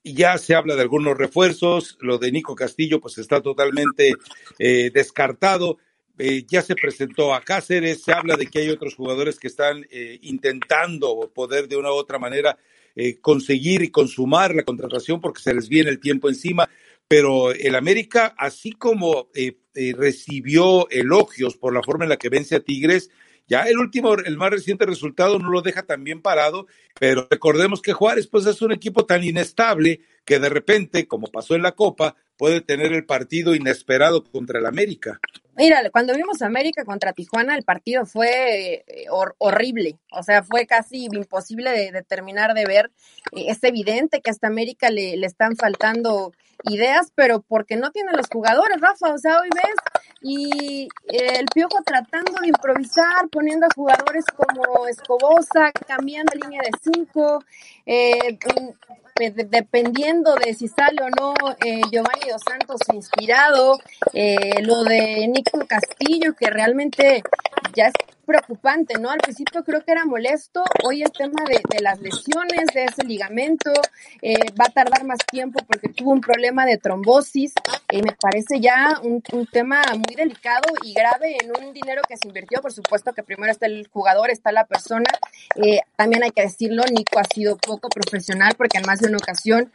ya 0.04 0.38
se 0.38 0.56
habla 0.56 0.76
de 0.76 0.82
algunos 0.82 1.18
refuerzos, 1.18 1.98
lo 2.02 2.18
de 2.18 2.32
Nico 2.32 2.56
Castillo 2.56 3.00
pues 3.00 3.18
está 3.18 3.42
totalmente 3.42 4.14
eh, 4.60 4.92
descartado. 4.94 5.78
Eh, 6.18 6.46
ya 6.48 6.62
se 6.62 6.76
presentó 6.76 7.34
a 7.34 7.42
Cáceres, 7.42 8.04
se 8.04 8.14
habla 8.14 8.38
de 8.38 8.48
que 8.48 8.60
hay 8.60 8.70
otros 8.70 8.96
jugadores 8.96 9.38
que 9.38 9.48
están 9.48 9.86
eh, 9.92 10.18
intentando 10.22 11.30
poder 11.34 11.68
de 11.68 11.76
una 11.76 11.92
u 11.92 11.96
otra 11.96 12.18
manera 12.18 12.58
eh, 12.98 13.20
conseguir 13.20 13.82
y 13.82 13.92
consumar 13.92 14.56
la 14.56 14.64
contratación 14.64 15.20
porque 15.20 15.42
se 15.42 15.54
les 15.54 15.68
viene 15.68 15.90
el 15.90 16.00
tiempo 16.00 16.30
encima, 16.30 16.70
pero 17.08 17.52
el 17.52 17.76
América, 17.76 18.34
así 18.38 18.72
como 18.72 19.30
eh, 19.36 19.58
eh, 19.76 19.94
recibió 19.98 20.90
elogios 20.90 21.56
por 21.56 21.74
la 21.74 21.84
forma 21.84 22.06
en 22.06 22.10
la 22.10 22.18
que 22.18 22.30
vence 22.30 22.56
a 22.56 22.60
Tigres, 22.62 23.10
Ya 23.48 23.62
el 23.64 23.78
último, 23.78 24.16
el 24.16 24.38
más 24.38 24.50
reciente 24.50 24.88
resultado 24.88 25.38
no 25.38 25.52
lo 25.52 25.62
deja 25.62 25.84
tan 25.84 26.04
bien 26.04 26.22
parado, 26.24 26.66
pero 27.00 27.28
recordemos 27.30 27.80
que 27.80 27.94
Juárez 27.94 28.26
pues 28.26 28.48
es 28.48 28.60
un 28.64 28.72
equipo 28.72 29.06
tan 29.06 29.24
inestable 29.24 30.02
que 30.26 30.40
de 30.40 30.50
repente, 30.50 31.08
como 31.08 31.28
pasó 31.28 31.54
en 31.54 31.62
la 31.62 31.74
Copa, 31.74 32.16
puede 32.38 32.62
tener 32.62 32.92
el 32.92 33.06
partido 33.06 33.54
inesperado 33.54 34.24
contra 34.24 34.58
el 34.58 34.66
América. 34.66 35.20
Mira, 35.58 35.90
cuando 35.90 36.14
vimos 36.14 36.42
América 36.42 36.84
contra 36.84 37.14
Tijuana, 37.14 37.56
el 37.56 37.64
partido 37.64 38.06
fue 38.06 38.84
eh, 38.88 39.06
horrible, 39.10 39.98
o 40.12 40.22
sea, 40.22 40.44
fue 40.44 40.66
casi 40.68 41.06
imposible 41.06 41.92
de, 41.92 42.04
terminar 42.04 42.54
de 42.54 42.66
ver. 42.66 42.92
Eh, 43.32 43.46
es 43.48 43.64
evidente 43.64 44.22
que 44.22 44.32
hasta 44.32 44.48
América 44.48 44.90
le, 44.90 45.16
le 45.16 45.28
están 45.28 45.56
faltando 45.56 46.34
ideas, 46.64 47.12
pero 47.16 47.42
porque 47.42 47.76
no 47.78 47.92
tienen 47.92 48.18
los 48.18 48.28
jugadores, 48.28 48.82
Rafa, 48.82 49.14
o 49.14 49.18
sea, 49.18 49.40
hoy 49.40 49.50
ves 49.54 49.76
y 50.28 50.88
eh, 51.08 51.40
el 51.40 51.46
Piojo 51.54 51.84
tratando 51.86 52.34
de 52.42 52.48
improvisar, 52.48 53.30
poniendo 53.32 53.68
a 53.68 53.70
jugadores 53.76 54.26
como 54.36 54.88
Escobosa, 54.88 55.72
cambiando 55.88 56.34
línea 56.34 56.62
de 56.64 56.72
cinco, 56.82 57.44
eh, 57.86 58.40
dependiendo 59.50 60.36
de 60.36 60.54
si 60.56 60.68
sale 60.68 61.02
o 61.02 61.10
no 61.10 61.36
Giovanni 61.92 62.32
Dos 62.32 62.42
Santos 62.48 62.82
inspirado, 62.92 63.80
eh, 64.14 64.62
lo 64.64 64.84
de 64.84 65.28
Castillo, 65.68 66.36
que 66.36 66.50
realmente 66.50 67.22
ya 67.74 67.92
preocupante, 68.26 68.96
¿no? 69.00 69.10
Al 69.10 69.20
principio 69.20 69.64
creo 69.64 69.82
que 69.82 69.92
era 69.92 70.06
molesto, 70.06 70.64
hoy 70.84 71.04
el 71.04 71.12
tema 71.12 71.44
de, 71.48 71.82
las 71.82 72.00
lesiones, 72.00 72.66
de 72.74 72.86
ese 72.86 73.04
ligamento, 73.06 73.72
eh, 74.22 74.36
va 74.60 74.66
a 74.66 74.70
tardar 74.70 75.06
más 75.06 75.20
tiempo 75.32 75.60
porque 75.68 75.90
tuvo 75.90 76.12
un 76.12 76.22
problema 76.22 76.66
de 76.66 76.78
trombosis, 76.78 77.54
eh, 77.90 78.02
me 78.02 78.14
parece 78.20 78.60
ya 78.60 79.00
un, 79.04 79.22
tema 79.52 79.84
muy 79.94 80.16
delicado 80.16 80.74
y 80.84 80.94
grave 80.94 81.38
en 81.42 81.52
un 81.52 81.74
dinero 81.74 82.02
que 82.08 82.18
se 82.18 82.28
invirtió, 82.28 82.62
por 82.62 82.74
supuesto 82.74 83.14
que 83.14 83.24
primero 83.24 83.52
está 83.52 83.68
el 83.68 83.88
jugador, 83.88 84.32
está 84.32 84.52
la 84.52 84.66
persona, 84.66 85.10
eh, 85.56 85.82
también 85.96 86.24
hay 86.24 86.32
que 86.32 86.42
decirlo, 86.42 86.84
Nico 86.92 87.20
ha 87.20 87.24
sido 87.24 87.58
poco 87.58 87.90
profesional 87.90 88.54
porque 88.58 88.80
en 88.80 88.86
más 88.86 89.00
de 89.00 89.08
una 89.08 89.18
ocasión 89.18 89.72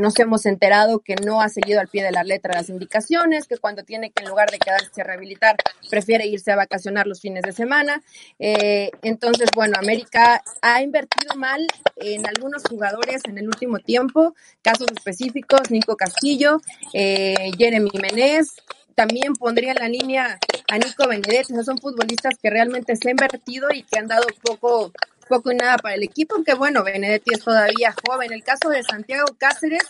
nos 0.00 0.18
hemos 0.18 0.44
enterado 0.44 0.98
que 1.00 1.14
no 1.16 1.40
ha 1.40 1.48
seguido 1.48 1.80
al 1.80 1.88
pie 1.88 2.02
de 2.02 2.12
la 2.12 2.22
letra 2.22 2.54
las 2.54 2.68
indicaciones, 2.68 3.46
que 3.46 3.56
cuando 3.56 3.82
tiene 3.82 4.10
que 4.10 4.22
en 4.22 4.28
lugar 4.28 4.50
de 4.50 4.58
quedarse 4.58 5.00
a 5.00 5.04
rehabilitar, 5.04 5.56
prefiere 5.90 6.26
irse 6.26 6.52
a 6.52 6.56
vacacionar 6.56 7.06
los 7.06 7.20
fines 7.20 7.42
de 7.42 7.52
semana. 7.58 8.02
Eh, 8.38 8.90
entonces, 9.02 9.50
bueno, 9.54 9.74
América 9.78 10.42
ha 10.62 10.82
invertido 10.82 11.34
mal 11.36 11.66
en 11.96 12.26
algunos 12.26 12.62
jugadores 12.62 13.22
en 13.24 13.36
el 13.38 13.46
último 13.46 13.78
tiempo, 13.78 14.34
casos 14.62 14.86
específicos, 14.96 15.70
Nico 15.70 15.96
Castillo, 15.96 16.60
eh, 16.94 17.50
Jeremy 17.58 17.90
Menez, 18.00 18.56
también 18.94 19.34
pondría 19.34 19.72
en 19.72 19.78
la 19.78 19.88
línea 19.88 20.38
a 20.68 20.78
Nico 20.78 21.06
Benedetti, 21.06 21.52
esos 21.52 21.66
son 21.66 21.78
futbolistas 21.78 22.34
que 22.42 22.50
realmente 22.50 22.96
se 22.96 23.08
han 23.08 23.12
invertido 23.12 23.68
y 23.72 23.82
que 23.82 23.98
han 23.98 24.08
dado 24.08 24.26
poco 24.42 24.92
poco 25.28 25.52
y 25.52 25.56
nada 25.56 25.76
para 25.76 25.94
el 25.94 26.02
equipo, 26.02 26.34
aunque 26.34 26.54
bueno, 26.54 26.82
Benedetti 26.82 27.34
es 27.34 27.44
todavía 27.44 27.94
joven. 28.06 28.32
El 28.32 28.42
caso 28.42 28.70
de 28.70 28.82
Santiago 28.82 29.26
Cáceres, 29.38 29.84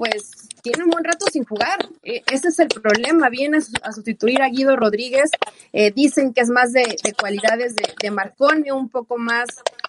pues 0.00 0.48
tiene 0.62 0.84
un 0.84 0.88
buen 0.88 1.04
rato 1.04 1.26
sin 1.30 1.44
jugar. 1.44 1.78
E, 2.02 2.22
ese 2.32 2.48
es 2.48 2.58
el 2.58 2.68
problema. 2.68 3.28
Viene 3.28 3.58
a 3.82 3.92
sustituir 3.92 4.40
a 4.40 4.48
Guido 4.48 4.74
Rodríguez. 4.74 5.28
Eh, 5.74 5.92
dicen 5.94 6.32
que 6.32 6.40
es 6.40 6.48
más 6.48 6.72
de, 6.72 6.96
cualidades 7.20 7.76
de, 7.76 7.82
de, 8.00 8.10
Marconi, 8.10 8.70
un 8.70 8.88
poco 8.88 9.18
más 9.18 9.46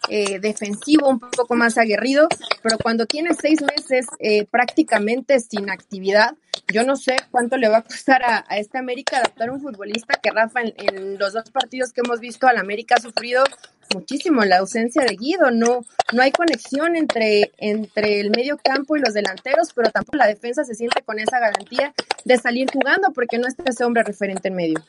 eh, 0.09 0.39
defensivo, 0.39 1.07
un 1.07 1.21
poco 1.21 1.55
más 1.55 1.77
aguerrido, 1.77 2.27
pero 2.61 2.77
cuando 2.77 3.05
tiene 3.05 3.29
seis 3.39 3.61
meses 3.61 4.05
eh, 4.19 4.45
prácticamente 4.45 5.39
sin 5.39 5.69
actividad, 5.69 6.35
yo 6.73 6.83
no 6.83 6.97
sé 6.97 7.15
cuánto 7.31 7.55
le 7.55 7.69
va 7.69 7.77
a 7.77 7.83
costar 7.83 8.23
a, 8.23 8.43
a 8.49 8.57
este 8.57 8.79
América 8.79 9.17
adaptar 9.17 9.49
un 9.49 9.61
futbolista 9.61 10.19
que 10.21 10.31
Rafa 10.31 10.61
en, 10.61 10.73
en, 10.77 11.17
los 11.17 11.31
dos 11.31 11.49
partidos 11.51 11.93
que 11.93 12.01
hemos 12.03 12.19
visto 12.19 12.47
al 12.47 12.57
América 12.57 12.95
ha 12.97 13.01
sufrido 13.01 13.43
muchísimo 13.93 14.43
la 14.43 14.59
ausencia 14.59 15.03
de 15.03 15.15
Guido, 15.15 15.51
no, 15.51 15.85
no 16.13 16.21
hay 16.21 16.31
conexión 16.31 16.95
entre, 16.95 17.51
entre 17.57 18.19
el 18.19 18.31
medio 18.31 18.57
campo 18.57 18.95
y 18.95 19.01
los 19.01 19.13
delanteros, 19.13 19.73
pero 19.73 19.89
tampoco 19.89 20.17
la 20.17 20.27
defensa 20.27 20.63
se 20.63 20.75
siente 20.75 21.01
con 21.03 21.19
esa 21.19 21.39
garantía 21.39 21.93
de 22.25 22.37
salir 22.37 22.67
jugando 22.71 23.11
porque 23.13 23.37
no 23.37 23.47
está 23.47 23.63
ese 23.67 23.83
hombre 23.83 24.03
referente 24.03 24.47
en 24.49 24.55
medio. 24.55 24.83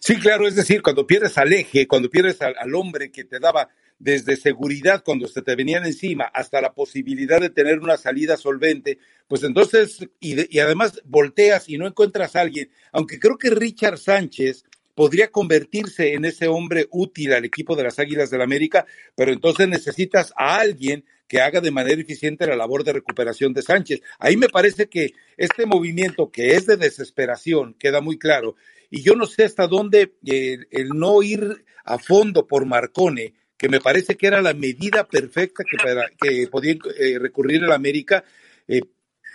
Sí, 0.00 0.18
claro, 0.18 0.46
es 0.46 0.54
decir, 0.54 0.82
cuando 0.82 1.06
pierdes 1.06 1.36
al 1.38 1.52
eje, 1.52 1.86
cuando 1.86 2.08
pierdes 2.08 2.40
al, 2.42 2.54
al 2.58 2.74
hombre 2.74 3.10
que 3.10 3.24
te 3.24 3.38
daba 3.38 3.68
desde 3.98 4.36
seguridad 4.36 5.02
cuando 5.04 5.26
se 5.26 5.42
te 5.42 5.56
venían 5.56 5.86
encima 5.86 6.24
hasta 6.24 6.60
la 6.60 6.74
posibilidad 6.74 7.40
de 7.40 7.50
tener 7.50 7.80
una 7.80 7.96
salida 7.96 8.36
solvente, 8.36 8.98
pues 9.26 9.42
entonces, 9.42 10.06
y, 10.20 10.54
y, 10.54 10.60
además 10.60 11.00
volteas 11.04 11.68
y 11.68 11.78
no 11.78 11.86
encuentras 11.86 12.36
a 12.36 12.42
alguien, 12.42 12.70
aunque 12.92 13.18
creo 13.18 13.38
que 13.38 13.50
Richard 13.50 13.98
Sánchez 13.98 14.64
podría 14.96 15.30
convertirse 15.30 16.14
en 16.14 16.24
ese 16.24 16.48
hombre 16.48 16.88
útil 16.90 17.34
al 17.34 17.44
equipo 17.44 17.76
de 17.76 17.84
las 17.84 17.98
Águilas 17.98 18.30
del 18.30 18.38
la 18.38 18.44
América, 18.44 18.86
pero 19.14 19.30
entonces 19.30 19.68
necesitas 19.68 20.32
a 20.36 20.56
alguien 20.56 21.04
que 21.28 21.42
haga 21.42 21.60
de 21.60 21.70
manera 21.70 22.00
eficiente 22.00 22.46
la 22.46 22.56
labor 22.56 22.82
de 22.82 22.94
recuperación 22.94 23.52
de 23.52 23.60
Sánchez. 23.60 24.00
Ahí 24.18 24.38
me 24.38 24.48
parece 24.48 24.88
que 24.88 25.12
este 25.36 25.66
movimiento 25.66 26.30
que 26.30 26.54
es 26.54 26.64
de 26.64 26.78
desesperación 26.78 27.74
queda 27.78 28.00
muy 28.00 28.18
claro. 28.18 28.56
Y 28.88 29.02
yo 29.02 29.14
no 29.14 29.26
sé 29.26 29.44
hasta 29.44 29.66
dónde 29.66 30.14
eh, 30.24 30.60
el 30.70 30.88
no 30.88 31.22
ir 31.22 31.64
a 31.84 31.98
fondo 31.98 32.46
por 32.46 32.64
Marcone, 32.64 33.34
que 33.58 33.68
me 33.68 33.80
parece 33.80 34.16
que 34.16 34.28
era 34.28 34.40
la 34.40 34.54
medida 34.54 35.06
perfecta 35.06 35.62
que, 36.18 36.48
podía 36.48 36.74
eh, 36.98 37.18
recurrir 37.18 37.64
el 37.64 37.72
América, 37.72 38.24
eh, 38.66 38.80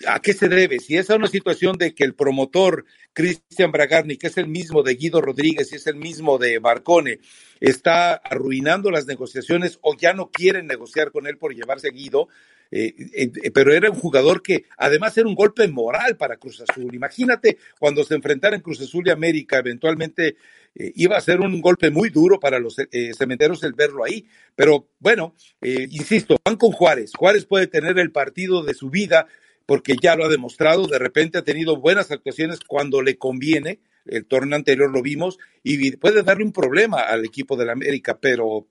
¿A 0.07 0.19
qué 0.19 0.33
se 0.33 0.47
debe? 0.47 0.79
Si 0.79 0.97
es 0.97 1.09
a 1.09 1.15
una 1.15 1.27
situación 1.27 1.77
de 1.77 1.93
que 1.93 2.03
el 2.03 2.13
promotor 2.13 2.85
Cristian 3.13 3.71
Bragarni, 3.71 4.17
que 4.17 4.27
es 4.27 4.37
el 4.37 4.47
mismo 4.47 4.83
de 4.83 4.95
Guido 4.95 5.21
Rodríguez 5.21 5.71
y 5.71 5.75
es 5.75 5.87
el 5.87 5.95
mismo 5.95 6.37
de 6.37 6.59
Marcone, 6.59 7.19
está 7.59 8.13
arruinando 8.13 8.91
las 8.91 9.05
negociaciones 9.05 9.79
o 9.81 9.95
ya 9.95 10.13
no 10.13 10.29
quieren 10.31 10.67
negociar 10.67 11.11
con 11.11 11.27
él 11.27 11.37
por 11.37 11.53
llevarse 11.53 11.89
a 11.89 11.91
Guido, 11.91 12.27
eh, 12.71 12.93
eh, 13.13 13.51
pero 13.51 13.73
era 13.73 13.91
un 13.91 13.97
jugador 13.97 14.41
que 14.41 14.63
además 14.77 15.17
era 15.17 15.27
un 15.27 15.35
golpe 15.35 15.67
moral 15.67 16.15
para 16.15 16.37
Cruz 16.37 16.61
Azul. 16.61 16.93
Imagínate 16.95 17.57
cuando 17.79 18.03
se 18.03 18.15
enfrentaran 18.15 18.61
Cruz 18.61 18.79
Azul 18.81 19.05
y 19.07 19.11
América, 19.11 19.57
eventualmente 19.59 20.37
eh, 20.73 20.93
iba 20.95 21.17
a 21.17 21.21
ser 21.21 21.41
un 21.41 21.59
golpe 21.59 21.91
muy 21.91 22.09
duro 22.09 22.39
para 22.39 22.59
los 22.59 22.77
cementeros 23.17 23.63
el 23.63 23.73
verlo 23.73 24.05
ahí. 24.05 24.25
Pero 24.55 24.87
bueno, 24.99 25.35
insisto, 25.61 26.37
van 26.45 26.55
con 26.55 26.71
Juárez. 26.71 27.11
Juárez 27.13 27.45
puede 27.45 27.67
tener 27.67 27.99
el 27.99 28.11
partido 28.11 28.63
de 28.63 28.73
su 28.73 28.89
vida 28.89 29.27
porque 29.71 29.95
ya 30.01 30.17
lo 30.17 30.25
ha 30.25 30.27
demostrado, 30.27 30.85
de 30.85 30.99
repente 30.99 31.37
ha 31.37 31.45
tenido 31.45 31.77
buenas 31.77 32.11
actuaciones 32.11 32.59
cuando 32.59 33.01
le 33.01 33.17
conviene, 33.17 33.79
el 34.05 34.25
torneo 34.25 34.57
anterior 34.57 34.91
lo 34.91 35.01
vimos, 35.01 35.39
y 35.63 35.95
puede 35.95 36.23
darle 36.23 36.43
un 36.43 36.51
problema 36.51 36.99
al 36.99 37.23
equipo 37.23 37.55
de 37.55 37.63
la 37.63 37.71
América, 37.71 38.19
pero 38.19 38.67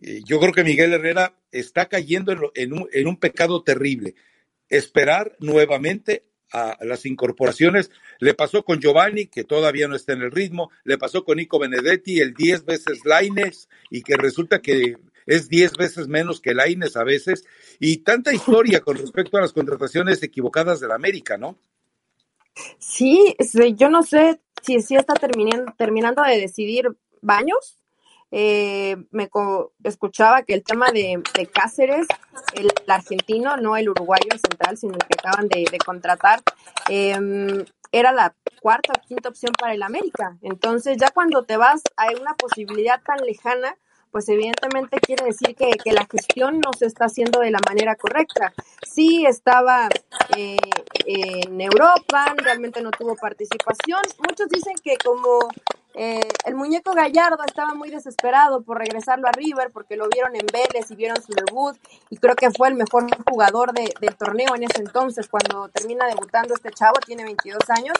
eh, 0.00 0.20
yo 0.24 0.38
creo 0.38 0.52
que 0.52 0.62
Miguel 0.62 0.92
Herrera 0.92 1.34
está 1.50 1.86
cayendo 1.86 2.52
en, 2.54 2.72
un, 2.74 2.88
en 2.92 3.08
un 3.08 3.16
pecado 3.16 3.64
terrible. 3.64 4.14
Esperar 4.68 5.34
nuevamente 5.40 6.22
a 6.52 6.78
las 6.82 7.06
incorporaciones. 7.06 7.90
Le 8.20 8.34
pasó 8.34 8.62
con 8.64 8.78
Giovanni, 8.78 9.26
que 9.26 9.42
todavía 9.42 9.88
no 9.88 9.96
está 9.96 10.12
en 10.12 10.22
el 10.22 10.30
ritmo, 10.30 10.70
le 10.84 10.96
pasó 10.96 11.24
con 11.24 11.38
Nico 11.38 11.58
Benedetti, 11.58 12.20
el 12.20 12.34
10 12.34 12.66
veces 12.66 13.00
Laines, 13.04 13.68
y 13.90 14.02
que 14.02 14.16
resulta 14.16 14.62
que 14.62 14.94
es 15.26 15.48
10 15.48 15.72
veces 15.76 16.08
menos 16.08 16.40
que 16.40 16.54
Laines 16.54 16.96
a 16.96 17.04
veces, 17.04 17.44
y 17.78 17.98
tanta 17.98 18.32
historia 18.32 18.80
con 18.80 18.96
respecto 18.96 19.36
a 19.36 19.40
las 19.40 19.52
contrataciones 19.52 20.22
equivocadas 20.22 20.80
de 20.80 20.88
la 20.88 20.94
América, 20.94 21.36
¿no? 21.36 21.58
Sí, 22.78 23.36
yo 23.74 23.90
no 23.90 24.02
sé 24.02 24.40
si, 24.62 24.80
si 24.80 24.96
está 24.96 25.14
terminando, 25.14 25.72
terminando 25.76 26.22
de 26.22 26.40
decidir 26.40 26.96
Baños. 27.20 27.76
Eh, 28.32 28.96
me 29.10 29.30
escuchaba 29.84 30.42
que 30.42 30.54
el 30.54 30.64
tema 30.64 30.90
de, 30.90 31.22
Cáceres, 31.52 32.06
el, 32.54 32.70
argentino, 32.88 33.56
no 33.56 33.76
el 33.76 33.88
uruguayo 33.88 34.30
central, 34.32 34.76
sino 34.76 34.94
el 34.94 35.00
que 35.00 35.18
acaban 35.18 35.48
de, 35.48 35.64
contratar, 35.84 36.42
em, 36.88 37.64
era 37.92 38.12
la 38.12 38.34
cuarta 38.60 38.92
o 38.96 39.06
quinta 39.06 39.28
opción 39.28 39.52
para 39.58 39.74
el 39.74 39.82
América. 39.82 40.36
Entonces, 40.42 40.96
ya 40.98 41.10
cuando 41.10 41.44
te 41.44 41.56
vas 41.56 41.82
a 41.96 42.08
una 42.20 42.34
posibilidad 42.34 43.00
tan 43.02 43.24
lejana, 43.24 43.76
pues 44.16 44.30
evidentemente 44.30 44.98
quiere 44.98 45.26
decir 45.26 45.54
que, 45.54 45.72
que, 45.72 45.92
la 45.92 46.06
gestión 46.10 46.58
no 46.60 46.72
se 46.72 46.86
está 46.86 47.04
haciendo 47.04 47.40
de 47.40 47.50
la 47.50 47.58
manera 47.68 47.96
correcta. 47.96 48.50
Sí 48.90 49.26
estaba 49.26 49.90
eh, 50.34 50.56
en 51.04 51.60
Europa, 51.60 52.34
realmente 52.38 52.80
no 52.80 52.90
tuvo 52.92 53.14
participación. 53.14 54.00
Muchos 54.26 54.48
dicen 54.48 54.74
que 54.82 54.96
como 55.04 55.40
eh, 55.92 56.26
el 56.46 56.54
muñeco 56.54 56.92
Gallardo 56.92 57.44
estaba 57.46 57.74
muy 57.74 57.90
desesperado 57.90 58.62
por 58.62 58.78
regresarlo 58.78 59.28
a 59.28 59.32
River 59.32 59.70
porque 59.70 59.96
lo 59.96 60.08
vieron 60.08 60.34
en 60.34 60.46
Vélez 60.46 60.90
y 60.90 60.94
vieron 60.94 61.16
su 61.22 61.32
debut 61.32 61.76
y 62.08 62.16
creo 62.16 62.36
que 62.36 62.50
fue 62.50 62.68
el 62.68 62.74
mejor 62.74 63.06
jugador 63.30 63.74
de, 63.74 63.92
del 64.00 64.16
torneo 64.16 64.54
en 64.54 64.62
ese 64.62 64.80
entonces 64.80 65.28
cuando 65.28 65.68
termina 65.68 66.06
debutando 66.06 66.54
este 66.54 66.70
chavo, 66.70 66.96
tiene 67.06 67.24
22 67.24 67.58
años 67.68 67.96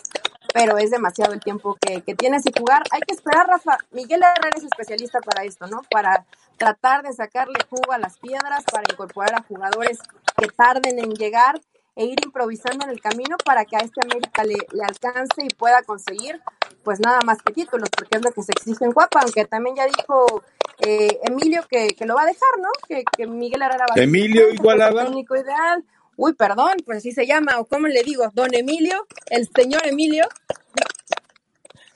pero 0.57 0.79
es 0.79 0.91
demasiado 0.91 1.35
el 1.35 1.41
tiempo 1.41 1.77
que, 1.79 2.01
que 2.01 2.15
tiene 2.15 2.41
sin 2.41 2.53
jugar. 2.53 2.83
Hay 2.91 3.01
que 3.03 3.15
esperar, 3.15 3.47
Rafa. 3.47 3.77
Miguel 3.93 4.23
Herrera 4.23 4.57
es 4.57 4.65
especialista 4.65 5.21
para 5.21 5.45
esto, 5.45 5.67
¿no? 5.67 5.83
Para 5.91 6.25
tratar 6.57 7.03
de 7.03 7.13
sacarle 7.13 7.59
jugo 7.69 7.93
a 7.93 7.99
las 7.99 8.19
piedras, 8.19 8.65
para 8.65 8.85
incorporar 8.91 9.35
a 9.35 9.43
jugadores 9.43 9.99
que 10.35 10.49
tarden 10.49 10.99
en 10.99 11.11
llegar 11.11 11.61
e 11.95 12.07
ir 12.07 12.19
improvisando 12.25 12.87
en 12.87 12.91
el 12.91 13.01
camino 13.01 13.37
para 13.45 13.67
que 13.67 13.77
a 13.77 13.81
este 13.81 14.01
América 14.03 14.45
le, 14.45 14.57
le 14.73 14.83
alcance 14.83 15.43
y 15.45 15.49
pueda 15.49 15.83
conseguir 15.83 16.41
pues 16.85 17.01
nada 17.01 17.21
más 17.25 17.43
que 17.43 17.53
títulos, 17.53 17.91
porque 17.91 18.17
es 18.17 18.25
lo 18.25 18.31
que 18.33 18.43
se 18.43 18.53
exige 18.53 18.85
en 18.85 18.93
Cuapa, 18.93 19.21
aunque 19.23 19.45
también 19.45 19.77
ya 19.77 19.87
dijo 19.87 20.43
eh, 20.79 21.19
Emilio 21.25 21.67
que, 21.69 21.89
que, 21.89 22.07
lo 22.07 22.15
va 22.15 22.23
a 22.23 22.27
dejar, 22.27 22.59
¿no? 22.61 22.69
Que, 22.89 23.03
que 23.17 23.27
Miguel 23.27 23.63
Herrera 23.63 23.87
va 23.91 23.95
a 24.01 24.03
Emilio 24.03 24.51
Igualada. 24.53 25.05
técnico 25.05 25.37
ideal. 25.37 25.85
Uy, 26.17 26.35
perdón, 26.35 26.77
pues 26.85 26.99
así 26.99 27.13
se 27.13 27.27
llama, 27.27 27.59
o 27.59 27.67
cómo 27.67 27.89
le 27.89 28.03
digo, 28.03 28.31
don 28.35 28.55
Emilio, 28.55 29.07
el 29.31 29.49
señor 29.55 29.87
Emilio. 29.87 30.25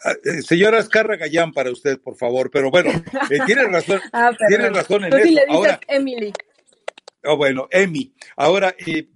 Ah, 0.05 0.13
eh, 0.25 0.43
señora 0.43 0.79
Escarra 0.79 1.17
Gallán 1.17 1.53
para 1.53 1.71
usted, 1.71 1.99
por 1.99 2.17
favor, 2.17 2.51
pero 2.51 2.71
bueno, 2.71 2.91
eh, 2.91 3.39
tiene 3.47 3.65
razón, 3.69 4.01
ah, 4.13 4.31
tiene 4.49 4.71
razón 4.71 5.05
en 5.05 5.15
eso. 5.15 5.31
le 5.31 5.45
Ahora, 5.49 5.81
Emily. 5.89 6.33
Oh, 7.25 7.37
bueno, 7.37 7.69
Emi. 7.71 8.15
Ahora, 8.37 8.75
eh, 8.87 9.09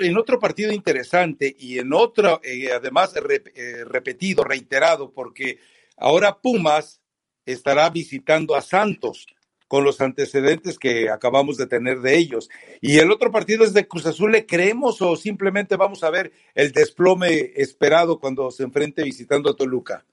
en 0.00 0.16
otro 0.16 0.38
partido 0.38 0.72
interesante 0.72 1.54
y 1.58 1.78
en 1.78 1.92
otro, 1.92 2.40
eh, 2.42 2.72
además 2.72 3.14
eh, 3.14 3.84
repetido, 3.84 4.42
reiterado, 4.42 5.12
porque 5.12 5.58
ahora 5.98 6.38
Pumas 6.40 7.02
estará 7.44 7.90
visitando 7.90 8.54
a 8.54 8.62
Santos 8.62 9.26
con 9.72 9.84
los 9.84 10.02
antecedentes 10.02 10.78
que 10.78 11.08
acabamos 11.08 11.56
de 11.56 11.66
tener 11.66 12.02
de 12.02 12.18
ellos. 12.18 12.50
Y 12.82 12.98
el 12.98 13.10
otro 13.10 13.30
partido 13.30 13.64
es 13.64 13.72
de 13.72 13.88
Cruz 13.88 14.04
Azul, 14.04 14.32
¿le 14.32 14.44
creemos 14.44 15.00
o 15.00 15.16
simplemente 15.16 15.76
vamos 15.76 16.04
a 16.04 16.10
ver 16.10 16.30
el 16.54 16.72
desplome 16.72 17.52
esperado 17.56 18.20
cuando 18.20 18.50
se 18.50 18.64
enfrente 18.64 19.02
visitando 19.02 19.48
a 19.48 19.56
Toluca? 19.56 20.04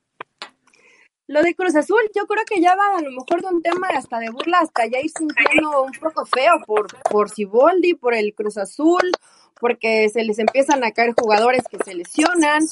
Lo 1.27 1.43
de 1.43 1.53
Cruz 1.55 1.75
Azul, 1.75 1.99
yo 2.15 2.25
creo 2.25 2.45
que 2.45 2.61
ya 2.61 2.73
va 2.73 2.99
a 2.99 3.01
lo 3.01 3.11
mejor 3.11 3.41
de 3.41 3.47
un 3.53 3.61
tema 3.61 3.89
hasta 3.89 4.19
de 4.19 4.29
burla, 4.29 4.59
hasta 4.59 4.85
ya 4.85 5.01
ir 5.01 5.11
sintiendo 5.11 5.83
un 5.83 5.91
poco 5.91 6.25
feo 6.25 6.53
por, 6.65 6.87
por 7.11 7.29
Ciboldi, 7.29 7.95
por 7.95 8.13
el 8.13 8.33
Cruz 8.33 8.57
Azul, 8.57 9.11
porque 9.59 10.07
se 10.07 10.23
les 10.23 10.39
empiezan 10.39 10.85
a 10.85 10.91
caer 10.91 11.11
jugadores 11.19 11.63
que 11.69 11.79
se 11.83 11.95
lesionan. 11.95 12.65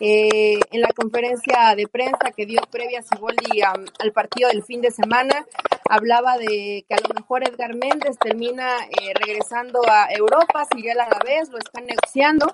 Eh, 0.00 0.58
en 0.72 0.80
la 0.80 0.88
conferencia 0.88 1.76
de 1.76 1.86
prensa 1.86 2.32
que 2.34 2.46
dio 2.46 2.62
previa 2.72 3.02
Ciboldi 3.02 3.60
al 3.60 4.12
partido 4.12 4.48
del 4.48 4.64
fin 4.64 4.80
de 4.80 4.90
semana, 4.90 5.46
hablaba 5.92 6.38
de 6.38 6.86
que 6.88 6.94
a 6.94 7.00
lo 7.06 7.14
mejor 7.14 7.46
Edgar 7.46 7.74
Méndez 7.74 8.16
termina 8.18 8.78
eh, 8.84 9.12
regresando 9.14 9.82
a 9.86 10.08
Europa, 10.10 10.64
sigue 10.74 10.90
a 10.92 10.94
la 10.94 11.06
vez, 11.22 11.50
lo 11.50 11.58
están 11.58 11.84
negociando. 11.84 12.50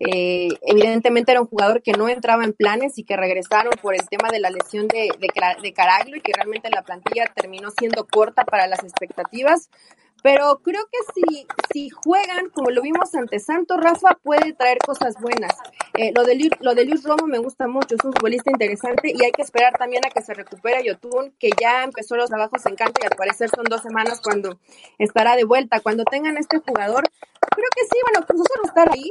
Eh, 0.00 0.48
evidentemente 0.62 1.30
era 1.30 1.40
un 1.40 1.46
jugador 1.46 1.80
que 1.82 1.92
no 1.92 2.08
entraba 2.08 2.42
en 2.42 2.52
planes 2.52 2.98
y 2.98 3.04
que 3.04 3.16
regresaron 3.16 3.72
por 3.80 3.94
el 3.94 4.08
tema 4.08 4.30
de 4.30 4.40
la 4.40 4.50
lesión 4.50 4.88
de, 4.88 5.10
de, 5.16 5.72
Caraglio 5.72 6.16
y 6.16 6.20
que 6.20 6.32
realmente 6.32 6.70
la 6.70 6.82
plantilla 6.82 7.26
terminó 7.32 7.70
siendo 7.70 8.04
corta 8.06 8.44
para 8.44 8.66
las 8.66 8.82
expectativas. 8.82 9.70
Pero 10.22 10.60
creo 10.62 10.84
que 10.90 10.98
si, 11.14 11.46
si 11.72 11.90
juegan, 11.90 12.48
como 12.50 12.70
lo 12.70 12.80
vimos 12.80 13.14
ante 13.14 13.40
Santos, 13.40 13.78
Rafa 13.80 14.18
puede 14.22 14.52
traer 14.52 14.78
cosas 14.78 15.14
buenas. 15.20 15.52
Eh, 15.94 16.12
lo, 16.14 16.24
de, 16.24 16.48
lo 16.60 16.74
de 16.74 16.84
Luis 16.84 17.02
Romo 17.02 17.26
me 17.26 17.38
gusta 17.38 17.66
mucho, 17.66 17.96
es 17.96 18.04
un 18.04 18.12
futbolista 18.12 18.50
interesante 18.50 19.12
y 19.14 19.22
hay 19.24 19.32
que 19.32 19.42
esperar 19.42 19.72
también 19.76 20.04
a 20.06 20.10
que 20.10 20.22
se 20.22 20.32
recupere 20.32 20.84
Yotun, 20.84 21.32
que 21.38 21.50
ya 21.60 21.82
empezó 21.82 22.16
los 22.16 22.30
trabajos 22.30 22.64
en 22.66 22.76
cancha 22.76 23.02
y 23.02 23.06
al 23.06 23.16
parecer 23.16 23.50
son 23.50 23.64
dos 23.64 23.82
semanas 23.82 24.20
cuando 24.22 24.58
estará 24.98 25.36
de 25.36 25.44
vuelta. 25.44 25.80
Cuando 25.80 26.04
tengan 26.04 26.36
este 26.36 26.58
jugador, 26.58 27.04
creo 27.50 27.68
que 27.74 27.82
sí, 27.82 27.98
bueno, 28.10 28.26
Cruz 28.26 28.42
Azul 28.42 28.66
estar 28.66 28.92
ahí, 28.92 29.10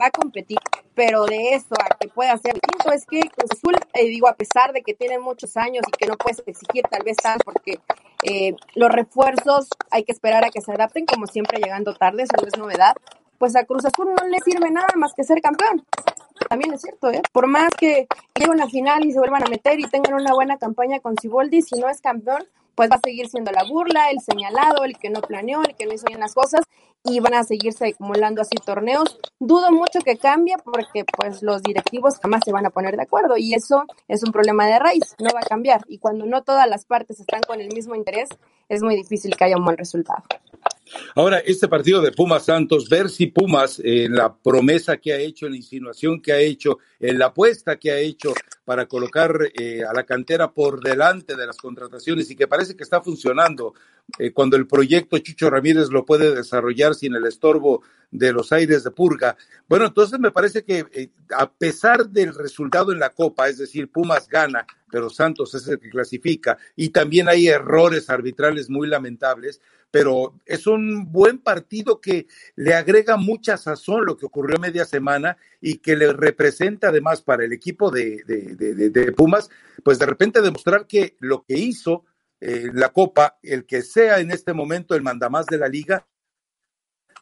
va 0.00 0.06
a 0.06 0.10
competir, 0.10 0.58
pero 0.94 1.24
de 1.24 1.54
eso 1.54 1.74
a 1.74 1.96
que 1.98 2.08
pueda 2.08 2.36
ser 2.38 2.54
distinto 2.54 2.92
es 2.92 3.04
que 3.06 3.20
Cruz 3.20 3.50
Azul, 3.50 3.74
eh, 3.94 4.06
digo, 4.06 4.28
a 4.28 4.34
pesar 4.34 4.72
de 4.72 4.82
que 4.82 4.94
tienen 4.94 5.22
muchos 5.22 5.56
años 5.56 5.82
y 5.86 5.90
que 5.92 6.06
no 6.06 6.16
puedes 6.16 6.42
exigir 6.46 6.84
tal 6.90 7.02
vez 7.04 7.16
tanto, 7.16 7.44
porque 7.44 7.78
eh, 8.22 8.54
los 8.74 8.90
refuerzos 8.90 9.68
hay 9.90 10.04
que 10.04 10.12
esperar 10.12 10.44
a 10.44 10.50
que 10.50 10.60
se 10.60 10.72
adapten, 10.72 11.06
como 11.06 11.26
siempre 11.26 11.60
llegando 11.60 11.94
tarde, 11.94 12.22
eso 12.22 12.36
no 12.40 12.48
es 12.48 12.58
novedad, 12.58 12.94
pues 13.38 13.56
a 13.56 13.64
Cruz 13.64 13.84
Azul 13.84 14.14
no 14.14 14.28
le 14.28 14.38
sirve 14.40 14.70
nada 14.70 14.88
más 14.96 15.12
que 15.14 15.24
ser 15.24 15.40
campeón. 15.40 15.84
También 16.48 16.72
es 16.72 16.82
cierto, 16.82 17.10
¿eh? 17.10 17.22
Por 17.32 17.46
más 17.46 17.70
que 17.76 18.06
lleguen 18.34 18.60
a 18.60 18.68
final 18.68 19.04
y 19.04 19.12
se 19.12 19.18
vuelvan 19.18 19.44
a 19.44 19.50
meter 19.50 19.78
y 19.80 19.84
tengan 19.84 20.14
una 20.14 20.32
buena 20.32 20.58
campaña 20.58 21.00
con 21.00 21.16
Ciboldi, 21.20 21.62
si 21.62 21.78
no 21.80 21.88
es 21.88 22.00
campeón, 22.00 22.44
pues 22.74 22.90
va 22.90 22.96
a 22.96 23.00
seguir 23.00 23.28
siendo 23.28 23.50
la 23.52 23.64
burla, 23.64 24.10
el 24.10 24.20
señalado, 24.20 24.84
el 24.84 24.98
que 24.98 25.10
no 25.10 25.20
planeó, 25.20 25.62
el 25.62 25.74
que 25.76 25.86
no 25.86 25.92
hizo 25.92 26.06
bien 26.06 26.20
las 26.20 26.34
cosas 26.34 26.62
y 27.04 27.20
van 27.20 27.34
a 27.34 27.42
seguirse 27.42 27.88
acumulando 27.88 28.42
así 28.42 28.56
torneos. 28.64 29.18
Dudo 29.40 29.70
mucho 29.72 30.00
que 30.00 30.16
cambie 30.16 30.56
porque 30.64 31.04
pues 31.04 31.42
los 31.42 31.62
directivos 31.62 32.18
jamás 32.20 32.42
se 32.44 32.52
van 32.52 32.66
a 32.66 32.70
poner 32.70 32.96
de 32.96 33.02
acuerdo 33.02 33.36
y 33.36 33.54
eso 33.54 33.84
es 34.08 34.22
un 34.22 34.32
problema 34.32 34.66
de 34.66 34.78
raíz, 34.78 35.16
no 35.18 35.30
va 35.34 35.40
a 35.40 35.48
cambiar 35.48 35.82
y 35.88 35.98
cuando 35.98 36.26
no 36.26 36.42
todas 36.42 36.68
las 36.68 36.84
partes 36.84 37.20
están 37.20 37.42
con 37.42 37.60
el 37.60 37.72
mismo 37.72 37.94
interés 37.94 38.28
es 38.68 38.82
muy 38.82 38.96
difícil 38.96 39.36
que 39.36 39.44
haya 39.44 39.56
un 39.56 39.64
buen 39.64 39.76
resultado. 39.76 40.22
Ahora, 41.14 41.38
este 41.38 41.68
partido 41.68 42.00
de 42.00 42.12
Pumas 42.12 42.44
Santos, 42.44 42.88
ver 42.88 43.08
si 43.08 43.26
Pumas, 43.26 43.80
en 43.82 44.14
la 44.14 44.34
promesa 44.34 44.96
que 44.96 45.12
ha 45.12 45.18
hecho, 45.18 45.46
en 45.46 45.52
la 45.52 45.58
insinuación 45.58 46.20
que 46.20 46.32
ha 46.32 46.38
hecho, 46.38 46.78
en 47.00 47.18
la 47.18 47.26
apuesta 47.26 47.76
que 47.76 47.90
ha 47.90 47.98
hecho 47.98 48.32
para 48.64 48.86
colocar 48.86 49.36
eh, 49.58 49.82
a 49.84 49.92
la 49.92 50.04
cantera 50.04 50.52
por 50.52 50.80
delante 50.80 51.36
de 51.36 51.46
las 51.46 51.56
contrataciones 51.56 52.30
y 52.30 52.36
que 52.36 52.46
parece 52.46 52.76
que 52.76 52.84
está 52.84 53.00
funcionando, 53.00 53.74
eh, 54.18 54.32
cuando 54.32 54.56
el 54.56 54.66
proyecto 54.66 55.18
Chucho 55.18 55.48
Ramírez 55.48 55.88
lo 55.90 56.04
puede 56.04 56.34
desarrollar 56.34 56.94
sin 56.94 57.14
el 57.14 57.26
estorbo 57.26 57.82
de 58.10 58.32
los 58.32 58.52
aires 58.52 58.84
de 58.84 58.90
purga. 58.90 59.36
Bueno, 59.68 59.86
entonces 59.86 60.18
me 60.20 60.30
parece 60.30 60.64
que 60.64 60.86
eh, 60.92 61.10
a 61.30 61.50
pesar 61.50 62.08
del 62.08 62.34
resultado 62.34 62.92
en 62.92 62.98
la 62.98 63.10
Copa, 63.10 63.48
es 63.48 63.58
decir, 63.58 63.90
Pumas 63.90 64.28
gana, 64.28 64.66
pero 64.90 65.08
Santos 65.08 65.54
es 65.54 65.66
el 65.66 65.78
que 65.80 65.88
clasifica, 65.88 66.58
y 66.76 66.90
también 66.90 67.28
hay 67.28 67.48
errores 67.48 68.10
arbitrales 68.10 68.68
muy 68.68 68.86
lamentables, 68.86 69.60
pero 69.90 70.34
es 70.46 70.66
un 70.66 71.12
buen 71.12 71.38
partido 71.38 72.00
que 72.00 72.26
le 72.56 72.74
agrega 72.74 73.16
mucha 73.16 73.56
sazón 73.56 74.06
lo 74.06 74.16
que 74.16 74.26
ocurrió 74.26 74.58
media 74.58 74.84
semana 74.84 75.36
y 75.60 75.78
que 75.78 75.96
le 75.96 76.12
representa 76.12 76.88
además 76.88 77.20
para 77.22 77.44
el 77.44 77.52
equipo 77.52 77.90
de, 77.90 78.22
de, 78.26 79.12
Pumas, 79.12 79.50
pues 79.84 79.98
de 79.98 80.06
repente 80.06 80.40
demostrar 80.40 80.86
que 80.86 81.16
lo 81.20 81.44
que 81.44 81.58
hizo 81.58 82.04
eh, 82.44 82.70
la 82.74 82.88
Copa, 82.88 83.38
el 83.40 83.66
que 83.66 83.82
sea 83.82 84.18
en 84.18 84.32
este 84.32 84.52
momento 84.52 84.96
el 84.96 85.02
mandamás 85.02 85.46
de 85.46 85.58
la 85.58 85.68
liga, 85.68 86.08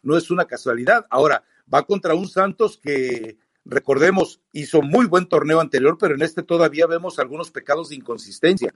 no 0.03 0.17
es 0.17 0.31
una 0.31 0.47
casualidad. 0.47 1.07
Ahora, 1.11 1.45
va 1.73 1.83
contra 1.83 2.15
un 2.15 2.27
Santos 2.27 2.79
que, 2.83 3.37
recordemos, 3.67 4.41
hizo 4.53 4.81
muy 4.81 5.05
buen 5.05 5.29
torneo 5.29 5.61
anterior, 5.61 5.99
pero 6.01 6.15
en 6.15 6.23
este 6.23 6.43
todavía 6.43 6.87
vemos 6.87 7.19
algunos 7.19 7.51
pecados 7.51 7.91
de 7.91 7.97
inconsistencia. 7.97 8.73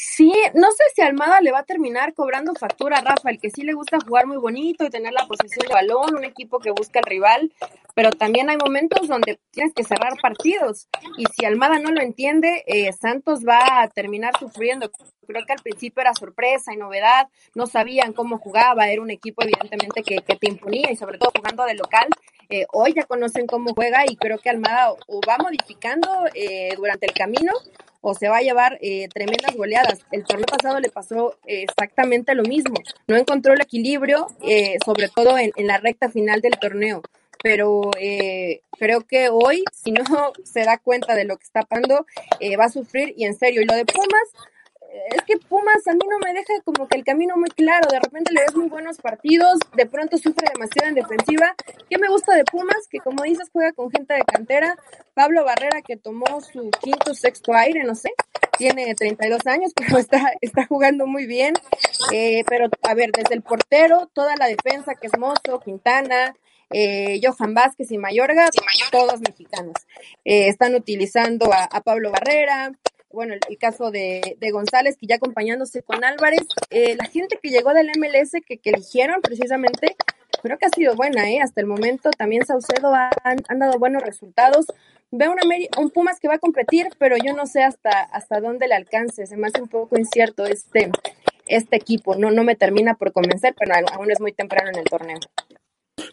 Sí, 0.00 0.32
no 0.54 0.70
sé 0.70 0.84
si 0.94 1.02
Almada 1.02 1.40
le 1.40 1.50
va 1.50 1.58
a 1.58 1.64
terminar 1.64 2.14
cobrando 2.14 2.54
factura 2.54 2.98
a 2.98 3.00
Rafa, 3.00 3.30
el 3.30 3.40
que 3.40 3.50
sí 3.50 3.62
le 3.62 3.72
gusta 3.72 3.98
jugar 3.98 4.28
muy 4.28 4.36
bonito 4.36 4.84
y 4.84 4.90
tener 4.90 5.12
la 5.12 5.26
posesión 5.26 5.66
de 5.66 5.74
balón, 5.74 6.14
un 6.14 6.24
equipo 6.24 6.60
que 6.60 6.70
busca 6.70 7.00
al 7.00 7.04
rival, 7.04 7.52
pero 7.96 8.12
también 8.12 8.48
hay 8.48 8.56
momentos 8.58 9.08
donde 9.08 9.40
tienes 9.50 9.74
que 9.74 9.82
cerrar 9.82 10.12
partidos 10.22 10.86
y 11.16 11.24
si 11.34 11.44
Almada 11.44 11.80
no 11.80 11.90
lo 11.90 12.00
entiende, 12.00 12.62
eh, 12.68 12.92
Santos 12.92 13.40
va 13.44 13.82
a 13.82 13.88
terminar 13.88 14.38
sufriendo. 14.38 14.88
Creo 15.26 15.44
que 15.44 15.52
al 15.52 15.62
principio 15.62 16.00
era 16.00 16.14
sorpresa 16.14 16.72
y 16.72 16.76
novedad, 16.76 17.26
no 17.56 17.66
sabían 17.66 18.12
cómo 18.12 18.38
jugaba, 18.38 18.90
era 18.90 19.02
un 19.02 19.10
equipo 19.10 19.42
evidentemente 19.42 20.04
que, 20.04 20.18
que 20.18 20.36
te 20.36 20.48
imponía 20.48 20.92
y 20.92 20.96
sobre 20.96 21.18
todo 21.18 21.32
jugando 21.36 21.64
de 21.64 21.74
local. 21.74 22.06
Eh, 22.50 22.66
hoy 22.72 22.94
ya 22.94 23.04
conocen 23.04 23.46
cómo 23.46 23.74
juega 23.74 24.04
y 24.06 24.16
creo 24.16 24.38
que 24.38 24.48
Almada 24.48 24.92
o 25.06 25.20
va 25.28 25.36
modificando 25.36 26.08
eh, 26.34 26.70
durante 26.76 27.04
el 27.04 27.12
camino 27.12 27.52
o 28.00 28.14
se 28.14 28.28
va 28.28 28.38
a 28.38 28.42
llevar 28.42 28.78
eh, 28.80 29.08
tremendas 29.08 29.54
goleadas. 29.54 30.00
El 30.12 30.24
torneo 30.24 30.46
pasado 30.46 30.80
le 30.80 30.88
pasó 30.88 31.36
exactamente 31.44 32.34
lo 32.34 32.44
mismo. 32.44 32.76
No 33.06 33.16
encontró 33.16 33.52
el 33.52 33.60
equilibrio, 33.60 34.28
sobre 34.84 35.08
todo 35.08 35.36
en, 35.36 35.52
la 35.56 35.78
recta 35.78 36.08
final 36.08 36.40
del 36.40 36.58
torneo. 36.58 37.02
Pero 37.42 37.90
creo 38.78 39.06
que 39.06 39.28
hoy, 39.28 39.64
si 39.72 39.92
no 39.92 40.02
se 40.44 40.64
da 40.64 40.78
cuenta 40.78 41.14
de 41.14 41.24
lo 41.24 41.36
que 41.36 41.44
está 41.44 41.64
pasando, 41.64 42.06
va 42.58 42.64
a 42.64 42.70
sufrir 42.70 43.14
y 43.16 43.24
en 43.24 43.34
serio. 43.36 43.62
Y 43.62 43.66
lo 43.66 43.74
de 43.74 43.84
Pumas, 43.84 44.28
es 45.10 45.22
que 45.22 45.36
Pumas 45.38 45.86
a 45.86 45.92
mí 45.92 46.00
no 46.08 46.18
me 46.18 46.32
deja 46.32 46.52
como 46.64 46.86
que 46.88 46.96
el 46.96 47.04
camino 47.04 47.36
muy 47.36 47.50
claro. 47.50 47.88
De 47.90 48.00
repente 48.00 48.32
le 48.32 48.42
ves 48.42 48.54
muy 48.54 48.68
buenos 48.68 48.98
partidos, 48.98 49.58
de 49.74 49.86
pronto 49.86 50.18
sufre 50.18 50.48
demasiado 50.52 50.88
en 50.88 50.94
defensiva. 50.94 51.54
¿Qué 51.88 51.98
me 51.98 52.08
gusta 52.08 52.34
de 52.34 52.44
Pumas? 52.44 52.88
Que 52.90 52.98
como 52.98 53.22
dices, 53.22 53.48
juega 53.52 53.72
con 53.72 53.90
gente 53.90 54.14
de 54.14 54.22
cantera. 54.22 54.76
Pablo 55.14 55.44
Barrera, 55.44 55.82
que 55.82 55.96
tomó 55.96 56.40
su 56.40 56.70
quinto, 56.80 57.14
sexto 57.14 57.52
aire, 57.54 57.82
no 57.84 57.94
sé, 57.94 58.10
tiene 58.56 58.94
32 58.94 59.46
años, 59.46 59.72
pero 59.76 59.98
está, 59.98 60.32
está 60.40 60.66
jugando 60.66 61.06
muy 61.06 61.26
bien. 61.26 61.54
Eh, 62.12 62.44
pero, 62.48 62.68
a 62.82 62.94
ver, 62.94 63.10
desde 63.12 63.34
el 63.34 63.42
portero, 63.42 64.08
toda 64.12 64.36
la 64.36 64.46
defensa, 64.46 64.94
que 64.94 65.06
es 65.06 65.18
Mozo, 65.18 65.60
Quintana, 65.64 66.34
eh, 66.70 67.20
Johan 67.22 67.54
Vázquez 67.54 67.90
y 67.90 67.98
Mayorga, 67.98 68.50
todos 68.90 69.20
mexicanos. 69.20 69.74
Eh, 70.24 70.48
están 70.48 70.74
utilizando 70.74 71.52
a, 71.52 71.64
a 71.64 71.80
Pablo 71.80 72.10
Barrera, 72.10 72.72
bueno, 73.10 73.34
el, 73.34 73.58
caso 73.58 73.90
de, 73.90 74.36
de, 74.38 74.50
González, 74.50 74.96
que 74.98 75.06
ya 75.06 75.16
acompañándose 75.16 75.82
con 75.82 76.04
Álvarez, 76.04 76.46
eh, 76.70 76.94
la 76.96 77.06
gente 77.06 77.38
que 77.42 77.50
llegó 77.50 77.72
del 77.72 77.90
MLS, 77.98 78.32
que, 78.46 78.58
que, 78.58 78.70
eligieron 78.70 79.20
precisamente, 79.22 79.96
creo 80.42 80.58
que 80.58 80.66
ha 80.66 80.70
sido 80.70 80.94
buena, 80.94 81.30
¿eh? 81.30 81.40
Hasta 81.40 81.60
el 81.60 81.66
momento 81.66 82.10
también 82.10 82.44
Saucedo 82.44 82.94
ha, 82.94 83.10
han, 83.24 83.58
dado 83.58 83.78
buenos 83.78 84.02
resultados. 84.02 84.66
Veo 85.10 85.32
una 85.32 85.42
un 85.78 85.90
Pumas 85.90 86.20
que 86.20 86.28
va 86.28 86.34
a 86.34 86.38
competir, 86.38 86.88
pero 86.98 87.16
yo 87.16 87.34
no 87.34 87.46
sé 87.46 87.62
hasta, 87.62 88.02
hasta 88.02 88.40
dónde 88.40 88.68
le 88.68 88.74
alcance, 88.74 89.26
se 89.26 89.36
me 89.38 89.48
hace 89.48 89.62
un 89.62 89.68
poco 89.68 89.98
incierto 89.98 90.44
este, 90.44 90.90
este 91.46 91.76
equipo, 91.76 92.14
no, 92.14 92.30
no 92.30 92.44
me 92.44 92.56
termina 92.56 92.94
por 92.94 93.12
convencer, 93.12 93.54
pero 93.58 93.74
aún 93.92 94.10
es 94.10 94.20
muy 94.20 94.32
temprano 94.32 94.68
en 94.68 94.76
el 94.76 94.84
torneo. 94.84 95.18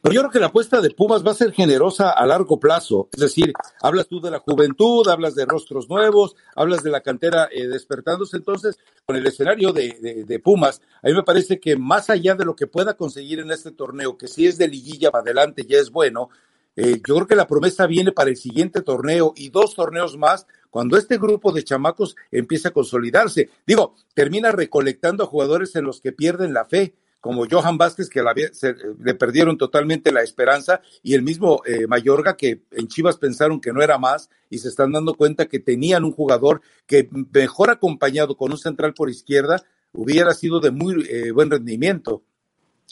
Pero 0.02 0.14
yo 0.14 0.22
creo 0.22 0.32
que 0.32 0.40
la 0.40 0.48
apuesta 0.48 0.82
de 0.82 0.92
Pumas 0.92 1.26
va 1.26 1.32
a 1.32 1.36
ser 1.36 1.52
generosa 1.52 2.12
a 2.12 2.26
largo 2.26 2.60
plazo. 2.60 3.10
Es 3.14 3.20
decir, 3.20 3.54
hablas 3.82 4.08
tú 4.08 4.20
de 4.20 4.32
la 4.32 4.40
juventud, 4.40 5.08
hablas 5.08 5.36
de 5.36 5.46
rostros 5.46 5.90
nuevos, 5.90 6.36
hablas 6.56 6.84
de 6.84 6.92
la 6.92 7.02
cantera 7.02 7.50
eh, 7.52 7.68
despertándose. 7.68 8.38
Entonces, 8.38 8.78
con 9.06 9.16
el 9.16 9.26
escenario 9.26 9.74
de, 9.74 10.42
Pumas, 10.44 10.82
a 11.02 11.08
mí 11.08 11.14
me 11.14 11.24
parece 11.24 11.60
que 11.60 11.76
más 11.78 12.10
allá 12.10 12.36
de 12.36 12.46
lo 12.46 12.56
que 12.56 12.68
pueda 12.68 12.96
conseguir 12.96 13.40
en 13.40 13.52
este 13.52 13.72
torneo, 13.72 14.18
que 14.18 14.28
si 14.28 14.48
es 14.48 14.58
de 14.58 14.68
liguilla 14.68 15.12
para 15.12 15.24
adelante 15.24 15.66
ya 15.68 15.78
es 15.80 15.92
bueno, 15.92 16.30
eh, 16.76 17.02
yo 17.08 17.16
creo 17.16 17.28
que 17.28 17.36
la 17.36 17.48
promesa 17.48 17.88
viene 17.88 18.12
para 18.12 18.30
el 18.30 18.36
siguiente 18.36 18.82
torneo 18.82 19.34
y 19.36 19.50
dos 19.50 19.76
torneos 19.76 20.18
más 20.18 20.46
cuando 20.70 20.98
este 20.98 21.18
grupo 21.18 21.54
de 21.54 21.64
chamacos 21.64 22.18
empieza 22.32 22.70
a 22.70 22.74
consolidarse. 22.74 23.50
Digo, 23.66 23.96
termina 24.14 24.52
recolectando 24.52 25.24
a 25.24 25.28
jugadores 25.28 25.74
en 25.78 25.86
los 25.86 26.02
que 26.02 26.12
pierden 26.12 26.54
la 26.54 26.66
fe 26.66 26.96
como 27.26 27.48
Johan 27.50 27.80
Vázquez, 27.80 28.08
que 28.08 28.24
le 29.00 29.16
perdieron 29.16 29.58
totalmente 29.58 30.12
la 30.12 30.22
esperanza, 30.22 30.82
y 31.02 31.16
el 31.16 31.24
mismo 31.24 31.64
eh, 31.66 31.88
Mayorga, 31.88 32.38
que 32.38 32.62
en 32.70 32.88
Chivas 32.88 33.18
pensaron 33.18 33.60
que 33.60 33.74
no 33.74 33.82
era 33.82 33.98
más, 33.98 34.30
y 34.52 34.60
se 34.60 34.68
están 34.68 34.92
dando 34.92 35.16
cuenta 35.16 35.48
que 35.48 35.58
tenían 35.58 36.04
un 36.04 36.12
jugador 36.12 36.62
que 36.86 37.10
mejor 37.34 37.72
acompañado 37.72 38.38
con 38.38 38.52
un 38.52 38.60
central 38.60 38.94
por 38.94 39.10
izquierda, 39.10 39.64
hubiera 39.92 40.36
sido 40.36 40.60
de 40.60 40.70
muy 40.70 41.04
eh, 41.10 41.32
buen 41.32 41.50
rendimiento. 41.50 42.22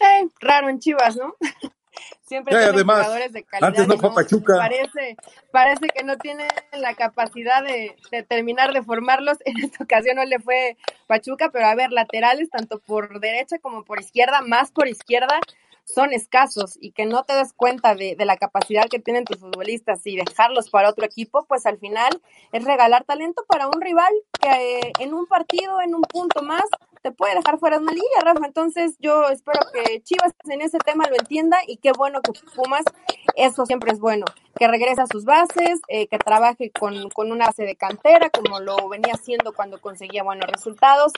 Eh, 0.01 0.27
raro 0.41 0.67
en 0.67 0.79
Chivas, 0.79 1.15
¿no? 1.15 1.35
Siempre 2.21 2.55
tienen 2.55 2.83
jugadores 2.83 3.31
de 3.31 3.43
calidad. 3.43 3.69
Antes 3.69 3.87
no 3.87 3.97
fue 3.97 4.13
Pachuca. 4.13 4.55
Parece, 4.57 5.17
parece 5.51 5.87
que 5.87 6.03
no 6.03 6.17
tienen 6.17 6.47
la 6.71 6.95
capacidad 6.95 7.63
de, 7.63 7.95
terminar 8.27 8.73
de 8.73 8.81
formarlos. 8.83 9.37
En 9.45 9.63
esta 9.63 9.83
ocasión 9.83 10.15
no 10.15 10.25
le 10.25 10.39
fue 10.39 10.77
Pachuca, 11.07 11.49
pero 11.51 11.67
a 11.67 11.75
ver, 11.75 11.91
laterales, 11.91 12.49
tanto 12.49 12.79
por 12.79 13.19
derecha 13.19 13.59
como 13.59 13.83
por 13.83 13.99
izquierda, 13.99 14.41
más 14.41 14.71
por 14.71 14.87
izquierda, 14.87 15.39
son 15.85 16.13
escasos 16.13 16.77
y 16.79 16.91
que 16.91 17.05
no 17.05 17.23
te 17.23 17.33
des 17.35 17.53
cuenta 17.53 17.93
de, 17.93 18.15
de, 18.15 18.25
la 18.25 18.37
capacidad 18.37 18.87
que 18.89 18.99
tienen 18.99 19.25
tus 19.25 19.39
futbolistas 19.39 20.01
y 20.05 20.15
dejarlos 20.15 20.69
para 20.69 20.89
otro 20.89 21.05
equipo, 21.05 21.45
pues 21.45 21.65
al 21.65 21.77
final 21.77 22.21
es 22.51 22.63
regalar 22.63 23.03
talento 23.03 23.43
para 23.47 23.67
un 23.67 23.81
rival 23.81 24.13
que 24.39 24.49
eh, 24.49 24.91
en 24.99 25.13
un 25.13 25.25
partido, 25.25 25.81
en 25.81 25.93
un 25.93 26.01
punto 26.01 26.41
más, 26.41 26.63
te 27.03 27.11
puede 27.11 27.35
dejar 27.35 27.59
fuera 27.59 27.77
de 27.77 27.83
una 27.83 27.93
Rafa. 28.21 28.47
Entonces 28.47 28.95
yo 28.99 29.27
espero 29.27 29.59
que 29.71 30.01
Chivas 30.01 30.31
en 30.45 30.61
ese 30.61 30.79
tema 30.79 31.05
lo 31.07 31.15
entienda 31.15 31.57
y 31.67 31.77
qué 31.77 31.91
bueno 31.91 32.21
que 32.21 32.31
Pumas, 32.55 32.83
eso 33.35 33.65
siempre 33.65 33.91
es 33.91 33.99
bueno, 33.99 34.25
que 34.57 34.67
regrese 34.67 35.01
a 35.01 35.07
sus 35.07 35.25
bases, 35.25 35.81
eh, 35.89 36.07
que 36.07 36.17
trabaje 36.17 36.71
con, 36.71 37.09
con, 37.09 37.31
una 37.31 37.47
base 37.47 37.63
de 37.63 37.75
cantera, 37.75 38.29
como 38.29 38.59
lo 38.59 38.87
venía 38.87 39.13
haciendo 39.13 39.53
cuando 39.53 39.81
conseguía 39.81 40.23
buenos 40.23 40.49
resultados, 40.49 41.11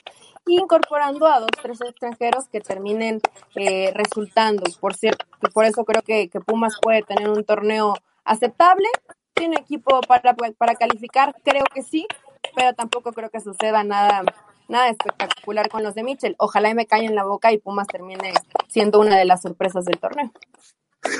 incorporando 0.46 1.26
a 1.26 1.40
dos, 1.40 1.50
tres 1.62 1.80
extranjeros 1.80 2.48
que 2.48 2.60
terminen 2.60 3.20
eh, 3.54 3.92
resultando. 3.94 4.64
Por 4.80 4.94
cierto, 4.94 5.24
por 5.54 5.64
eso 5.64 5.84
creo 5.84 6.02
que, 6.02 6.28
que 6.28 6.40
Pumas 6.40 6.78
puede 6.82 7.02
tener 7.02 7.30
un 7.30 7.44
torneo 7.44 7.94
aceptable. 8.24 8.88
¿Tiene 9.34 9.56
equipo 9.56 10.00
para, 10.00 10.34
para 10.34 10.74
calificar? 10.74 11.34
Creo 11.44 11.64
que 11.72 11.82
sí, 11.82 12.06
pero 12.54 12.72
tampoco 12.72 13.12
creo 13.12 13.30
que 13.30 13.40
suceda 13.40 13.84
nada 13.84 14.24
nada 14.68 14.88
espectacular 14.88 15.68
con 15.68 15.82
los 15.82 15.94
de 15.94 16.02
Mitchell. 16.02 16.36
Ojalá 16.38 16.70
y 16.70 16.74
me 16.74 16.86
calle 16.86 17.06
en 17.06 17.14
la 17.14 17.24
boca 17.24 17.52
y 17.52 17.58
Pumas 17.58 17.86
termine 17.86 18.32
siendo 18.68 19.00
una 19.00 19.16
de 19.18 19.24
las 19.24 19.42
sorpresas 19.42 19.84
del 19.84 19.98
torneo. 19.98 20.32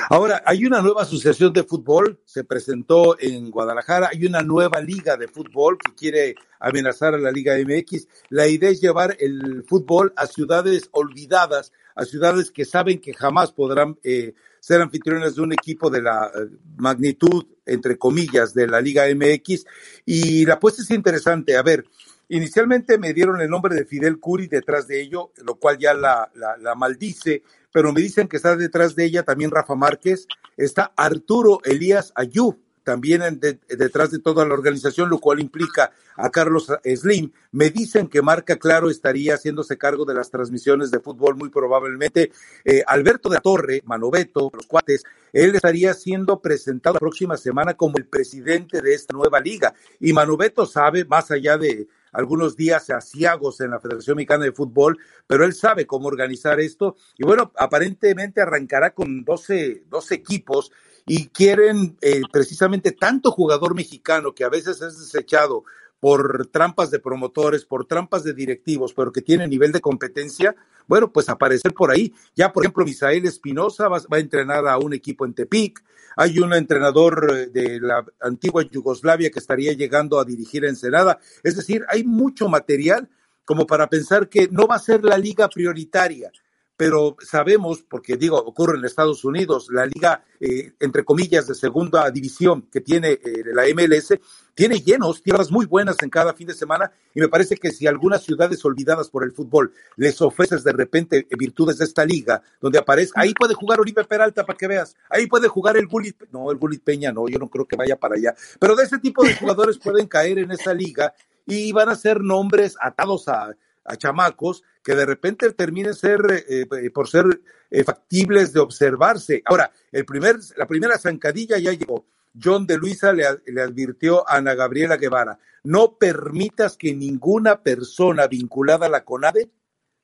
Ahora, 0.09 0.43
hay 0.45 0.65
una 0.65 0.83
nueva 0.83 1.03
asociación 1.03 1.53
de 1.53 1.63
fútbol, 1.63 2.21
se 2.25 2.45
presentó 2.45 3.17
en 3.21 3.51
Guadalajara, 3.51 4.11
hay 4.13 4.27
una 4.27 4.43
nueva 4.43 4.81
liga 4.81 5.17
de 5.17 5.29
fútbol 5.29 5.79
que 5.79 5.95
quiere 5.95 6.35
amenazar 6.59 7.15
a 7.15 7.19
la 7.19 7.31
Liga 7.31 7.55
MX. 7.57 8.09
La 8.31 8.49
idea 8.49 8.71
es 8.71 8.81
llevar 8.81 9.17
el 9.21 9.65
fútbol 9.69 10.13
a 10.17 10.27
ciudades 10.27 10.89
olvidadas, 10.93 11.73
a 11.95 12.05
ciudades 12.05 12.51
que 12.51 12.65
saben 12.65 13.01
que 13.01 13.15
jamás 13.15 13.53
podrán 13.53 13.99
eh, 14.03 14.35
ser 14.61 14.81
anfitriones 14.81 15.37
de 15.37 15.43
un 15.43 15.53
equipo 15.53 15.91
de 15.91 16.03
la 16.03 16.27
eh, 16.35 16.49
magnitud, 16.77 17.47
entre 17.65 17.97
comillas, 17.99 18.55
de 18.55 18.67
la 18.67 18.81
Liga 18.81 19.05
MX. 19.15 19.65
Y 20.05 20.47
la 20.47 20.55
apuesta 20.55 20.83
es 20.83 20.91
interesante. 20.91 21.57
A 21.57 21.63
ver, 21.63 21.85
Inicialmente 22.29 22.99
me 22.99 23.15
dieron 23.15 23.41
el 23.41 23.49
nombre 23.49 23.75
de 23.75 23.85
Fidel 23.85 24.19
Curi 24.19 24.49
detrás 24.49 24.89
de 24.89 25.01
ello, 25.01 25.31
lo 25.45 25.57
cual 25.57 25.79
ya 25.79 25.95
la, 25.95 26.31
la, 26.35 26.75
maldice, 26.75 27.43
pero 27.73 27.93
me 27.93 28.01
dicen 28.01 28.27
que 28.27 28.37
está 28.37 28.57
detrás 28.57 28.97
de 28.97 29.05
ella 29.05 29.23
también 29.23 29.53
Rafa 29.53 29.77
Márquez, 29.77 30.27
está 30.57 30.93
Arturo 30.97 31.61
Elías 31.65 32.13
Ayú, 32.17 32.59
también 32.87 33.41
detrás 33.41 34.13
de 34.13 34.21
toda 34.21 34.47
la 34.47 34.55
organización, 34.55 35.11
lo 35.11 35.19
cual 35.19 35.41
implica 35.41 35.91
a 36.17 36.31
Carlos 36.31 36.69
Slim. 36.85 37.33
Me 37.51 37.71
dicen 37.71 38.07
que 38.07 38.23
Marca 38.23 38.57
Claro 38.59 38.91
estaría 38.91 39.35
haciéndose 39.35 39.77
cargo 39.77 40.05
de 40.05 40.15
las 40.15 40.31
transmisiones 40.31 40.93
de 40.93 41.01
fútbol, 41.01 41.35
muy 41.35 41.49
probablemente. 41.49 42.31
Eh, 42.65 42.85
Alberto 42.87 43.29
de 43.29 43.35
la 43.35 43.41
Torre, 43.41 43.83
Manoveto, 43.85 44.51
los 44.55 44.67
cuates, 44.69 45.03
él 45.33 45.57
estaría 45.57 45.95
siendo 45.95 46.41
presentado 46.41 46.95
la 46.95 47.01
próxima 47.01 47.37
semana 47.37 47.75
como 47.75 47.99
el 47.99 48.07
presidente 48.07 48.81
de 48.81 48.95
esta 48.95 49.15
nueva 49.15 49.41
liga. 49.41 49.75
Y 49.99 50.13
Manoveto 50.13 50.65
sabe, 50.65 51.05
más 51.05 51.33
allá 51.33 51.59
de, 51.59 51.89
algunos 52.17 52.57
días 52.57 52.89
asiagos 52.91 53.61
en 53.61 53.71
la 53.71 53.81
Federación 53.81 54.17
Mexicana 54.17 54.45
de 54.45 54.53
Fútbol, 54.53 54.99
pero 55.27 55.45
él 55.45 55.53
sabe 55.53 55.87
cómo 55.87 56.09
organizar 56.09 56.59
esto. 56.61 56.97
Y 57.19 57.25
bueno, 57.25 57.53
aparentemente 57.57 58.41
arrancará 58.41 58.95
con 58.95 59.23
12, 59.23 59.85
12 59.89 60.15
equipos 60.15 60.73
y 61.07 61.29
quieren 61.29 61.97
eh, 62.01 62.23
precisamente 62.33 62.93
tanto 62.93 63.31
jugador 63.31 63.75
mexicano 63.75 64.35
que 64.35 64.45
a 64.45 64.49
veces 64.49 64.81
es 64.81 64.99
desechado 64.99 65.65
por 66.01 66.49
trampas 66.49 66.91
de 66.91 66.99
promotores, 66.99 67.65
por 67.65 67.87
trampas 67.87 68.23
de 68.23 68.35
directivos, 68.35 68.93
pero 68.95 69.13
que 69.13 69.23
tiene 69.23 69.49
nivel 69.49 69.73
de 69.73 69.81
competencia, 69.81 70.55
bueno, 70.87 71.13
pues 71.13 71.29
aparecer 71.29 71.73
por 71.73 71.91
ahí. 71.91 72.13
Ya, 72.35 72.53
por 72.53 72.65
ejemplo, 72.65 72.85
Misael 72.85 73.25
Espinosa 73.25 73.89
va, 73.89 73.99
a 74.11 74.19
entrenar 74.19 74.67
a 74.69 74.79
un 74.79 74.93
equipo 74.93 75.25
en 75.25 75.35
Tepic, 75.35 75.83
hay 76.17 76.39
un 76.39 76.55
entrenador 76.55 77.31
eh, 77.31 77.47
de 77.47 77.81
la 77.81 78.05
antigua 78.21 78.63
Yugoslavia 78.63 79.31
que 79.31 79.39
estaría 79.39 79.73
llegando 79.73 80.19
a 80.19 80.25
dirigir 80.25 80.65
a 80.65 80.69
Ensenada. 80.69 81.19
Es 81.43 81.57
decir, 81.57 81.85
hay 81.89 82.05
mucho 82.05 82.49
material 82.49 83.09
como 83.45 83.67
para 83.67 83.89
pensar 83.89 84.29
que 84.29 84.49
no 84.51 84.67
va 84.67 84.77
a 84.77 84.81
ser 84.81 85.05
la 85.05 85.19
liga 85.19 85.49
prioritaria 85.49 86.31
pero 86.77 87.17
sabemos, 87.21 87.83
porque 87.83 88.17
digo, 88.17 88.37
ocurre 88.39 88.79
en 88.79 88.85
Estados 88.85 89.25
Unidos, 89.25 89.69
la 89.71 89.87
liga, 89.87 90.25
eh, 90.41 90.73
entre 90.81 91.05
comillas, 91.05 91.47
de 91.47 91.55
segunda 91.55 92.11
división 92.11 92.69
que 92.71 92.81
tiene 92.81 93.13
eh, 93.13 93.43
la 93.53 93.65
MLS, 93.75 94.19
tiene 94.55 94.81
llenos, 94.81 95.23
tierras 95.23 95.51
muy 95.51 95.67
buenas 95.67 95.97
en 96.03 96.11
cada 96.11 96.35
fin 96.35 96.47
de 96.47 96.55
semana, 96.55 96.93
y 97.15 97.21
me 97.21 97.29
parece 97.29 97.57
que 97.57 97.71
si 97.71 97.87
algunas 97.87 98.23
ciudades 98.23 98.65
olvidadas 98.65 99.09
por 99.09 99.25
el 99.25 99.33
fútbol 99.33 99.73
les 99.97 100.21
ofreces 100.21 100.65
de 100.65 100.73
repente 100.73 101.27
virtudes 101.39 101.79
de 101.79 101.85
esta 101.87 102.05
liga, 102.05 102.43
donde 102.61 102.79
aparezca, 102.79 103.21
ahí 103.21 103.33
puede 103.33 103.55
jugar 103.55 103.81
Oribe 103.81 104.05
Peralta 104.05 104.45
para 104.45 104.57
que 104.57 104.69
veas, 104.69 104.97
ahí 105.09 105.27
puede 105.27 105.49
jugar 105.49 105.77
el 105.77 105.87
Gullit, 105.87 106.25
no, 106.31 106.51
el 106.51 106.59
Gullit 106.59 106.83
Peña 106.83 107.13
no, 107.13 107.29
yo 107.29 107.39
no 107.39 107.49
creo 107.49 107.67
que 107.67 107.77
vaya 107.77 107.97
para 107.97 108.17
allá, 108.17 108.35
pero 108.61 108.77
de 108.77 108.85
ese 108.85 108.99
tipo 108.99 109.25
de 109.25 109.35
jugadores 109.35 109.79
pueden 109.79 110.07
caer 110.07 110.39
en 110.39 110.51
esa 110.51 110.75
liga 110.75 111.15
y 111.47 111.73
van 111.73 111.89
a 111.89 111.95
ser 111.95 112.21
nombres 112.21 112.77
atados 112.81 113.29
a 113.29 113.57
a 113.87 113.97
chamacos 113.97 114.63
que 114.83 114.95
de 114.95 115.07
repente 115.07 115.51
terminen 115.53 115.95
ser, 115.95 116.21
eh, 116.49 116.67
eh, 116.71 116.91
por 116.91 117.09
ser 117.09 117.25
eh, 117.71 117.85
factibles 117.85 118.53
de 118.53 118.61
observarse. 118.61 119.43
Ahora, 119.45 119.73
el 119.91 120.05
primer, 120.05 120.37
la 120.57 120.67
primera 120.67 120.99
zancadilla 120.99 121.59
ya 121.59 121.73
llegó. 121.73 122.07
John 122.41 122.67
de 122.67 122.77
Luisa 122.77 123.13
le, 123.13 123.25
le, 123.47 123.63
advirtió 123.63 124.29
a 124.29 124.37
Ana 124.37 124.55
Gabriela 124.55 124.97
Guevara, 124.97 125.39
no 125.65 125.97
permitas 125.97 126.77
que 126.77 126.95
ninguna 126.95 127.63
persona 127.63 128.27
vinculada 128.27 128.87
a 128.87 128.91
la 128.91 129.05
CONADE 129.05 129.51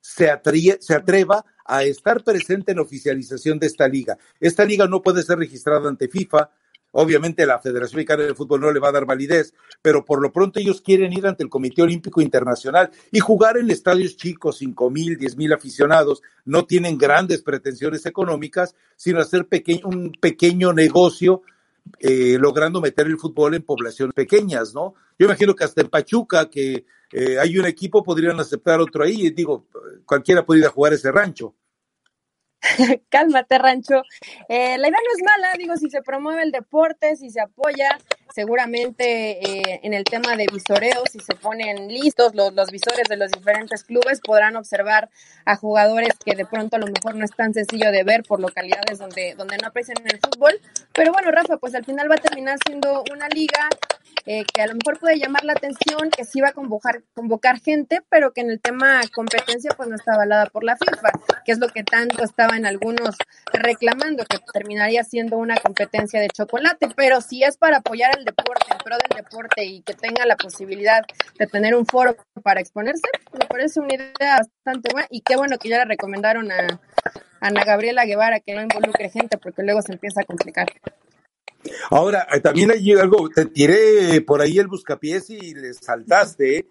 se, 0.01 0.31
se 0.81 0.95
atreva 0.95 1.45
a 1.65 1.85
estar 1.85 2.25
presente 2.25 2.73
en 2.73 2.81
oficialización 2.81 3.59
de 3.59 3.67
esta 3.67 3.87
liga. 3.87 4.19
Esta 4.41 4.65
liga 4.65 4.87
no 4.87 5.03
puede 5.03 5.23
ser 5.23 5.39
registrada 5.39 5.89
ante 5.89 6.09
FIFA, 6.09 6.51
Obviamente 6.93 7.47
la 7.47 7.59
Federación 7.59 7.97
Mexicana 7.97 8.25
de 8.25 8.35
Fútbol 8.35 8.61
no 8.61 8.71
le 8.73 8.79
va 8.79 8.89
a 8.89 8.93
dar 8.93 9.07
validez, 9.07 9.55
pero 9.81 10.05
por 10.05 10.21
lo 10.23 10.31
pronto 10.33 10.61
ellos 10.61 10.81
quieren 10.81 11.13
ir 11.13 11.27
ante 11.27 11.43
el 11.43 11.49
Comité 11.49 11.83
Olímpico 11.83 12.21
Internacional 12.21 12.91
y 13.11 13.19
jugar 13.19 13.57
en 13.57 13.71
estadios 13.71 14.17
chicos, 14.17 14.59
cinco 14.59 14.91
mil, 14.91 15.17
diez 15.17 15.37
mil 15.37 15.53
aficionados. 15.53 16.23
No 16.45 16.67
tienen 16.67 16.99
grandes 16.99 17.43
pretensiones 17.43 18.07
económicas, 18.07 18.75
sino 18.97 19.21
hacer 19.21 19.47
un 19.85 20.13
pequeño 20.21 20.73
negocio 20.73 21.43
eh, 21.99 22.37
logrando 22.39 22.81
meter 22.81 23.07
el 23.07 23.19
fútbol 23.19 23.55
en 23.55 23.63
poblaciones 23.63 24.15
pequeñas, 24.15 24.75
¿no? 24.75 24.95
Yo 25.19 25.27
imagino 25.27 25.55
que 25.55 25.65
hasta 25.65 25.81
en 25.81 25.89
Pachuca, 25.89 26.49
que 26.49 26.85
eh, 27.13 27.39
hay 27.39 27.59
un 27.59 27.67
equipo, 27.67 28.03
podrían 28.03 28.39
aceptar 28.39 28.81
otro 28.81 29.05
ahí. 29.05 29.27
Y 29.27 29.31
digo, 29.31 29.67
cualquiera 30.05 30.45
puede 30.45 30.61
ir 30.61 30.67
a 30.67 30.71
jugar 30.71 30.93
ese 30.93 31.11
rancho. 31.11 31.55
Cálmate, 33.11 33.59
Rancho. 33.59 34.03
Eh, 34.49 34.79
la 34.79 34.89
idea 34.89 34.99
no 34.99 35.17
es 35.17 35.23
mala, 35.25 35.55
digo, 35.59 35.77
si 35.77 35.91
se 35.91 36.03
promueve 36.03 36.43
el 36.43 36.53
deporte, 36.53 37.17
si 37.17 37.31
se 37.31 37.41
apoya, 37.41 37.99
seguramente 38.35 39.41
eh, 39.47 39.81
en 39.83 39.95
el 39.95 40.05
tema 40.05 40.37
de 40.37 40.47
visoreos, 40.53 41.05
si 41.11 41.21
se 41.21 41.35
ponen 41.35 41.89
listos 41.89 42.35
los, 42.35 42.53
los 42.55 42.71
visores 42.71 43.09
de 43.09 43.17
los 43.17 43.31
diferentes 43.31 43.85
clubes, 43.85 44.21
podrán 44.21 44.57
observar 44.57 45.11
a 45.45 45.57
jugadores 45.57 46.15
que 46.25 46.35
de 46.37 46.47
pronto 46.47 46.77
a 46.77 46.79
lo 46.79 46.87
mejor 46.87 47.17
no 47.17 47.25
es 47.25 47.33
tan 47.33 47.53
sencillo 47.53 47.91
de 47.91 48.05
ver 48.05 48.23
por 48.23 48.41
localidades 48.41 48.99
donde, 48.99 49.35
donde 49.37 49.59
no 49.59 49.69
aprecian 49.69 49.99
el 50.05 50.21
fútbol. 50.21 50.61
Pero 50.93 51.13
bueno, 51.13 51.31
Rafa, 51.31 51.57
pues 51.57 51.75
al 51.75 51.85
final 51.85 52.11
va 52.11 52.15
a 52.15 52.19
terminar 52.19 52.59
siendo 52.65 53.05
una 53.13 53.29
liga 53.29 53.69
eh, 54.27 54.45
que 54.45 54.63
a 54.63 54.67
lo 54.67 54.75
mejor 54.75 54.99
puede 55.01 55.19
llamar 55.19 55.45
la 55.45 55.53
atención, 55.53 56.11
que 56.11 56.25
sí 56.25 56.41
va 56.41 56.49
a 56.49 56.53
convocar, 56.53 57.03
convocar 57.15 57.61
gente, 57.61 58.01
pero 58.09 58.33
que 58.33 58.41
en 58.41 58.51
el 58.51 58.61
tema 58.61 59.01
competencia 59.15 59.73
pues 59.77 59.89
no 59.89 59.97
está 59.97 60.15
avalada 60.15 60.47
por 60.47 60.65
la 60.65 60.77
FIFA, 60.77 61.11
que 61.45 61.53
es 61.53 61.59
lo 61.59 61.69
que 61.69 61.83
tanto 61.83 62.23
estaban 62.23 62.65
algunos 62.67 63.17
reclamando, 63.53 64.25
que 64.25 64.39
terminaría 64.53 65.05
siendo 65.05 65.39
una 65.39 65.57
competencia 65.57 66.21
de 66.21 66.29
chocolate, 66.29 66.89
pero 66.95 67.21
si 67.21 67.43
es 67.43 67.57
para 67.57 67.79
apoyar 67.79 68.17
el 68.17 68.25
deporte, 68.25 68.67
en 68.71 68.79
pro 68.79 68.97
del 68.97 69.25
deporte 69.25 69.65
y 69.65 69.83
que 69.83 69.95
tenga 69.95 70.25
la 70.27 70.37
posibilidad 70.37 71.05
de 71.39 71.47
tener 71.47 71.75
un 71.75 71.87
foro 71.87 72.17
para 72.43 72.61
exponerse, 72.61 73.09
me 73.33 73.47
parece 73.47 73.81
una 73.81 73.95
idea 73.95 74.39
bastante 74.39 74.91
buena 74.93 75.09
y 75.11 75.21
qué 75.23 75.37
bueno 75.37 75.59
que 75.59 75.69
ya 75.69 75.79
le 75.79 75.85
recomendaron 75.87 76.51
a 76.53 76.81
Ana 77.41 77.65
Gabriela 77.65 78.05
Guevara 78.05 78.41
que 78.41 78.55
no 78.55 78.63
involucre 78.63 79.11
gente 79.11 79.37
porque 79.37 79.63
luego 79.63 79.83
se 79.83 79.93
empieza 79.93 80.21
a 80.21 80.25
complicar. 80.25 80.67
Ahora, 81.91 82.27
eh, 82.33 82.41
también 82.41 82.71
hay 82.71 82.93
algo, 82.93 83.29
te 83.29 83.47
tiré 83.47 84.21
por 84.23 84.41
ahí 84.41 84.59
el 84.59 84.69
buscapiés 84.69 85.31
y 85.31 85.55
le 85.55 85.75
saltaste, 85.75 86.67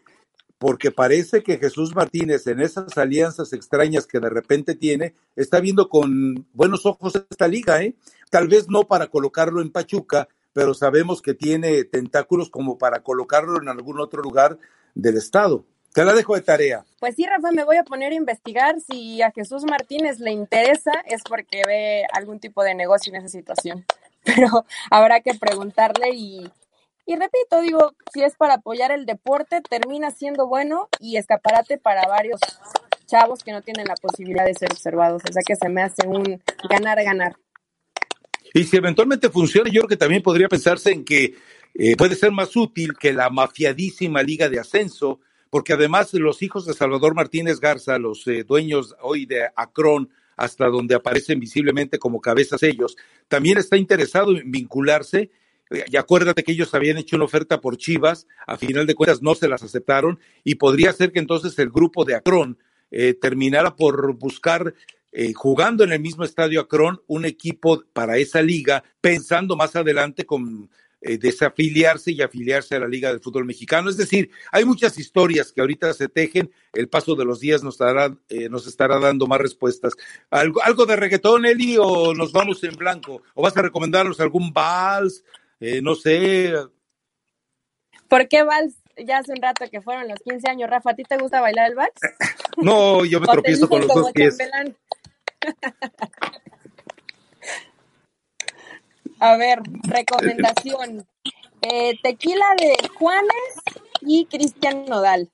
porque 0.58 0.92
parece 0.92 1.42
que 1.42 1.58
Jesús 1.58 1.96
Martínez 1.96 2.46
en 2.48 2.62
esas 2.62 2.98
alianzas 2.98 3.54
extrañas 3.54 4.06
que 4.06 4.20
de 4.20 4.30
repente 4.30 4.76
tiene, 4.76 5.16
está 5.36 5.60
viendo 5.60 5.90
con 5.90 6.46
buenos 6.54 6.86
ojos 6.86 7.14
esta 7.16 7.48
liga, 7.48 7.82
¿eh? 7.82 7.96
Tal 8.30 8.48
vez 8.48 8.70
no 8.70 8.84
para 8.84 9.08
colocarlo 9.08 9.62
en 9.62 9.72
Pachuca, 9.72 10.28
pero 10.54 10.74
sabemos 10.74 11.22
que 11.22 11.34
tiene 11.34 11.84
tentáculos 11.84 12.50
como 12.50 12.78
para 12.78 13.02
colocarlo 13.02 13.62
en 13.62 13.70
algún 13.70 14.00
otro 14.00 14.22
lugar 14.22 14.58
del 14.94 15.18
estado. 15.18 15.66
Te 15.94 16.06
la 16.06 16.14
dejo 16.14 16.36
de 16.36 16.42
tarea. 16.42 16.86
Pues 17.00 17.16
sí, 17.16 17.26
Rafa, 17.26 17.52
me 17.52 17.66
voy 17.66 17.76
a 17.76 17.84
poner 17.84 18.14
a 18.14 18.16
investigar. 18.16 18.76
Si 18.80 19.22
a 19.22 19.32
Jesús 19.32 19.66
Martínez 19.66 20.20
le 20.20 20.32
interesa, 20.32 20.92
es 21.06 21.22
porque 21.28 21.64
ve 21.68 22.04
algún 22.14 22.40
tipo 22.40 22.64
de 22.64 22.76
negocio 22.76 23.12
en 23.12 23.20
esa 23.20 23.28
situación. 23.28 23.86
pero 24.26 24.66
habrá 24.90 25.22
que 25.22 25.34
preguntarle 25.34 26.10
y, 26.14 26.50
y 27.06 27.16
repito, 27.16 27.62
digo, 27.62 27.94
si 28.14 28.24
es 28.24 28.36
para 28.36 28.56
apoyar 28.56 28.92
el 28.92 29.06
deporte, 29.06 29.62
termina 29.62 30.12
siendo 30.12 30.48
bueno 30.48 30.90
y 31.00 31.18
escaparate 31.18 31.78
para 31.78 32.08
varios 32.08 32.40
chavos 33.06 33.44
que 33.44 33.52
no 33.52 33.62
tienen 33.62 33.88
la 33.88 33.96
posibilidad 33.96 34.46
de 34.46 34.54
ser 34.54 34.72
observados. 34.72 35.22
O 35.30 35.34
sea 35.34 35.42
que 35.46 35.56
se 35.56 35.70
me 35.70 35.84
hace 35.84 36.08
un 36.08 36.42
ganar-ganar. 36.70 37.36
Y 38.54 38.64
si 38.64 38.78
eventualmente 38.78 39.30
funciona, 39.30 39.70
yo 39.70 39.82
creo 39.82 39.90
que 39.90 39.98
también 39.98 40.22
podría 40.22 40.48
pensarse 40.48 40.92
en 40.92 41.06
que 41.06 41.36
eh, 41.74 41.96
puede 41.96 42.16
ser 42.16 42.32
más 42.32 42.56
útil 42.56 42.94
que 43.00 43.14
la 43.14 43.30
mafiadísima 43.30 44.22
liga 44.24 44.50
de 44.50 44.60
ascenso, 44.60 45.20
porque 45.50 45.74
además 45.74 46.14
los 46.14 46.42
hijos 46.42 46.66
de 46.66 46.74
Salvador 46.74 47.16
Martínez 47.16 47.60
Garza, 47.60 47.98
los 47.98 48.28
eh, 48.28 48.44
dueños 48.44 48.96
hoy 49.02 49.26
de 49.26 49.50
Acron, 49.56 50.10
hasta 50.36 50.68
donde 50.68 50.96
aparecen 50.96 51.40
visiblemente 51.40 52.00
como 52.00 52.22
cabezas 52.22 52.64
ellos, 52.64 52.98
también 53.28 53.58
está 53.58 53.78
interesado 53.78 54.38
en 54.38 54.52
vincularse. 54.52 55.30
Y 55.88 55.96
acuérdate 55.96 56.44
que 56.44 56.52
ellos 56.52 56.74
habían 56.74 56.98
hecho 56.98 57.16
una 57.16 57.26
oferta 57.26 57.62
por 57.62 57.78
Chivas, 57.78 58.28
a 58.46 58.58
final 58.58 58.86
de 58.86 58.96
cuentas 58.96 59.22
no 59.22 59.36
se 59.36 59.48
las 59.48 59.64
aceptaron 59.64 60.20
y 60.44 60.56
podría 60.56 60.92
ser 60.92 61.14
que 61.14 61.20
entonces 61.20 61.58
el 61.60 61.70
grupo 61.70 62.04
de 62.04 62.16
Acron 62.16 62.58
eh, 62.92 63.14
terminara 63.14 63.78
por 63.78 64.14
buscar 64.18 64.74
eh, 65.14 65.34
jugando 65.34 65.84
en 65.84 65.92
el 65.92 66.00
mismo 66.00 66.24
estadio 66.24 66.62
Acron 66.62 67.02
un 67.08 67.26
equipo 67.26 67.84
para 67.92 68.18
esa 68.18 68.42
liga, 68.42 68.84
pensando 69.02 69.58
más 69.58 69.76
adelante 69.76 70.26
con 70.26 70.70
eh, 71.04 71.18
desafiliarse 71.18 72.12
y 72.12 72.22
afiliarse 72.22 72.76
a 72.76 72.80
la 72.80 72.88
Liga 72.88 73.10
del 73.10 73.22
Fútbol 73.22 73.46
Mexicano. 73.46 73.90
Es 73.90 73.98
decir, 73.98 74.30
hay 74.52 74.66
muchas 74.66 75.00
historias 75.00 75.52
que 75.52 75.62
ahorita 75.62 75.92
se 75.94 76.08
tejen, 76.10 76.52
el 76.74 76.90
paso 76.90 77.16
de 77.16 77.26
los 77.26 77.40
días 77.40 77.64
nos 77.64 77.74
estará, 77.74 78.16
eh, 78.30 78.50
nos 78.50 78.68
estará 78.68 79.00
dando 79.00 79.26
más 79.26 79.42
respuestas. 79.42 79.94
¿Algo, 80.30 80.62
¿Algo 80.62 80.86
de 80.86 80.96
reggaetón, 80.96 81.48
Eli, 81.48 81.76
o 81.80 82.14
nos 82.14 82.32
vamos 82.32 82.64
en 82.64 82.76
blanco? 82.76 83.24
¿O 83.34 83.42
vas 83.42 83.58
a 83.58 83.64
recomendarnos 83.64 84.20
algún 84.20 84.54
vals? 84.54 85.24
Eh, 85.60 85.82
no 85.82 85.96
sé. 85.96 86.54
¿Por 88.08 88.28
qué 88.28 88.44
vals? 88.44 88.76
Ya 88.98 89.18
hace 89.20 89.32
un 89.32 89.42
rato 89.42 89.66
que 89.72 89.82
fueron 89.82 90.08
los 90.08 90.20
15 90.20 90.50
años, 90.50 90.70
Rafa, 90.70 90.92
¿a 90.92 90.96
ti 90.96 91.02
te 91.04 91.18
gusta 91.18 91.42
bailar 91.42 91.72
el 91.72 91.76
vals? 91.76 91.94
no, 92.58 93.06
yo 93.06 93.20
me 93.20 93.26
tropiezo 93.32 93.68
con 93.68 93.82
los 93.82 93.88
dos 93.88 94.12
pies. 94.12 94.38
A 99.22 99.38
ver, 99.38 99.60
recomendación. 99.84 101.08
Eh, 101.62 101.94
tequila 102.02 102.46
de 102.58 102.76
Juanes 102.98 103.54
y 104.02 104.26
Cristian 104.26 104.86
Nodal. 104.86 105.30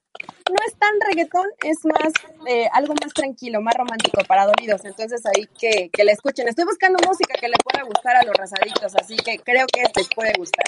No 0.49 0.55
es 0.67 0.75
tan 0.75 0.91
reggaetón, 1.07 1.47
es 1.63 1.77
más 1.85 2.11
eh, 2.47 2.67
algo 2.73 2.93
más 3.01 3.13
tranquilo, 3.13 3.61
más 3.61 3.75
romántico 3.75 4.21
para 4.27 4.45
dolidos. 4.45 4.83
Entonces 4.83 5.21
ahí 5.25 5.47
que, 5.57 5.89
que 5.89 6.03
le 6.03 6.11
escuchen. 6.11 6.49
Estoy 6.49 6.65
buscando 6.65 6.99
música 7.07 7.35
que 7.39 7.47
le 7.47 7.55
pueda 7.63 7.85
gustar 7.85 8.17
a 8.17 8.23
los 8.23 8.35
rasaditos, 8.35 8.93
así 8.93 9.15
que 9.15 9.39
creo 9.39 9.65
que 9.67 9.83
les 9.95 10.09
puede 10.13 10.33
gustar. 10.37 10.65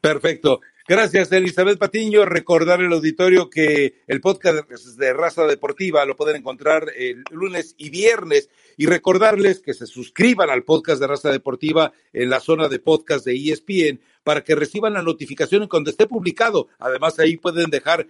Perfecto. 0.00 0.60
Gracias, 0.88 1.30
Elizabeth 1.32 1.78
Patiño. 1.78 2.24
Recordar 2.24 2.80
al 2.80 2.90
auditorio 2.94 3.50
que 3.50 3.96
el 4.06 4.22
podcast 4.22 4.66
de 4.96 5.12
Raza 5.12 5.46
Deportiva 5.46 6.06
lo 6.06 6.16
pueden 6.16 6.36
encontrar 6.36 6.86
el 6.96 7.24
lunes 7.30 7.74
y 7.76 7.90
viernes. 7.90 8.48
Y 8.78 8.86
recordarles 8.86 9.60
que 9.60 9.74
se 9.74 9.86
suscriban 9.86 10.48
al 10.48 10.64
podcast 10.64 10.98
de 10.98 11.06
Raza 11.06 11.30
Deportiva 11.30 11.92
en 12.14 12.30
la 12.30 12.40
zona 12.40 12.68
de 12.68 12.78
podcast 12.78 13.26
de 13.26 13.34
ESPN 13.34 14.00
para 14.24 14.42
que 14.42 14.54
reciban 14.54 14.94
la 14.94 15.02
notificación 15.02 15.68
cuando 15.68 15.90
esté 15.90 16.06
publicado. 16.06 16.68
Además, 16.78 17.18
ahí 17.18 17.36
pueden 17.36 17.68
dejar, 17.68 18.06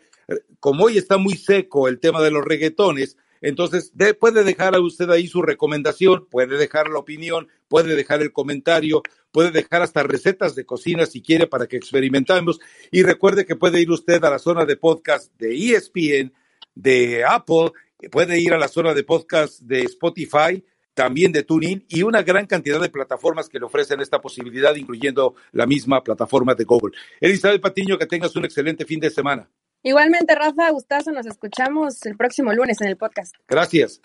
como 0.61 0.85
hoy 0.85 0.99
está 0.99 1.17
muy 1.17 1.35
seco 1.35 1.89
el 1.89 1.99
tema 1.99 2.23
de 2.23 2.31
los 2.31 2.45
reggaetones, 2.45 3.17
entonces, 3.41 3.93
puede 4.19 4.45
dejar 4.45 4.75
a 4.75 4.81
usted 4.81 5.11
ahí 5.11 5.27
su 5.27 5.43
recomendación, 5.43 6.27
puede 6.31 6.57
dejar 6.59 6.89
la 6.89 6.99
opinión, 6.99 7.49
puede 7.69 7.95
dejar 7.95 8.23
el 8.23 8.33
comentario, 8.33 9.03
puede 9.31 9.51
dejar 9.51 9.83
hasta 9.83 10.03
recetas 10.03 10.55
de 10.55 10.65
cocina 10.65 11.07
si 11.07 11.23
quiere 11.23 11.47
para 11.47 11.67
que 11.67 11.77
experimentemos. 11.77 12.61
Y 12.91 13.03
recuerde 13.03 13.47
que 13.47 13.57
puede 13.57 13.81
ir 13.81 13.91
usted 13.91 14.23
a 14.25 14.31
la 14.31 14.39
zona 14.39 14.65
de 14.65 14.77
podcast 14.77 15.33
de 15.39 15.55
ESPN, 15.55 16.33
de 16.75 17.25
Apple, 17.25 17.73
puede 18.11 18.39
ir 18.41 18.53
a 18.53 18.59
la 18.59 18.69
zona 18.69 18.95
de 18.95 19.03
podcast 19.03 19.61
de 19.61 19.81
Spotify, 19.83 20.65
también 20.95 21.31
de 21.31 21.45
TuneIn 21.45 21.85
y 21.89 22.03
una 22.03 22.23
gran 22.23 22.47
cantidad 22.47 22.81
de 22.81 22.89
plataformas 22.89 23.49
que 23.49 23.59
le 23.59 23.67
ofrecen 23.67 24.01
esta 24.01 24.21
posibilidad, 24.21 24.75
incluyendo 24.75 25.35
la 25.53 25.67
misma 25.67 26.03
plataforma 26.03 26.55
de 26.55 26.65
Google. 26.65 26.97
Elizabeth 27.21 27.61
Patiño, 27.61 27.99
que 27.99 28.07
tengas 28.07 28.35
un 28.35 28.45
excelente 28.45 28.85
fin 28.85 28.99
de 28.99 29.11
semana. 29.11 29.49
Igualmente, 29.83 30.35
Rafa, 30.35 30.71
gustazo, 30.71 31.13
nos 31.13 31.27
escuchamos 31.27 32.05
el 32.07 32.17
próximo 32.17 32.53
lunes 32.53 32.81
en 32.81 32.89
el 32.89 32.97
podcast. 32.97 33.35
Gracias. 33.49 34.01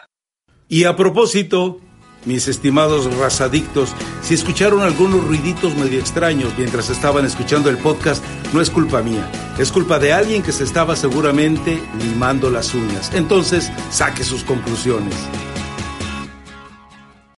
Y 0.68 0.86
a 0.86 0.96
propósito, 0.96 1.80
mis 2.26 2.48
estimados 2.48 3.14
razadictos, 3.18 3.94
si 4.22 4.34
escucharon 4.34 4.82
algunos 4.82 5.26
ruiditos 5.26 5.76
medio 5.76 6.00
extraños 6.00 6.54
mientras 6.58 6.90
estaban 6.90 7.26
escuchando 7.26 7.70
el 7.70 7.78
podcast, 7.78 8.24
no 8.54 8.62
es 8.62 8.70
culpa 8.70 9.02
mía, 9.02 9.30
es 9.60 9.72
culpa 9.72 10.00
de 10.00 10.14
alguien 10.14 10.44
que 10.44 10.52
se 10.52 10.64
estaba 10.64 10.96
seguramente 10.96 11.82
limando 12.00 12.50
las 12.50 12.74
uñas. 12.74 13.12
Entonces, 13.14 13.72
saque 13.92 14.24
sus 14.24 14.44
conclusiones. 14.44 15.16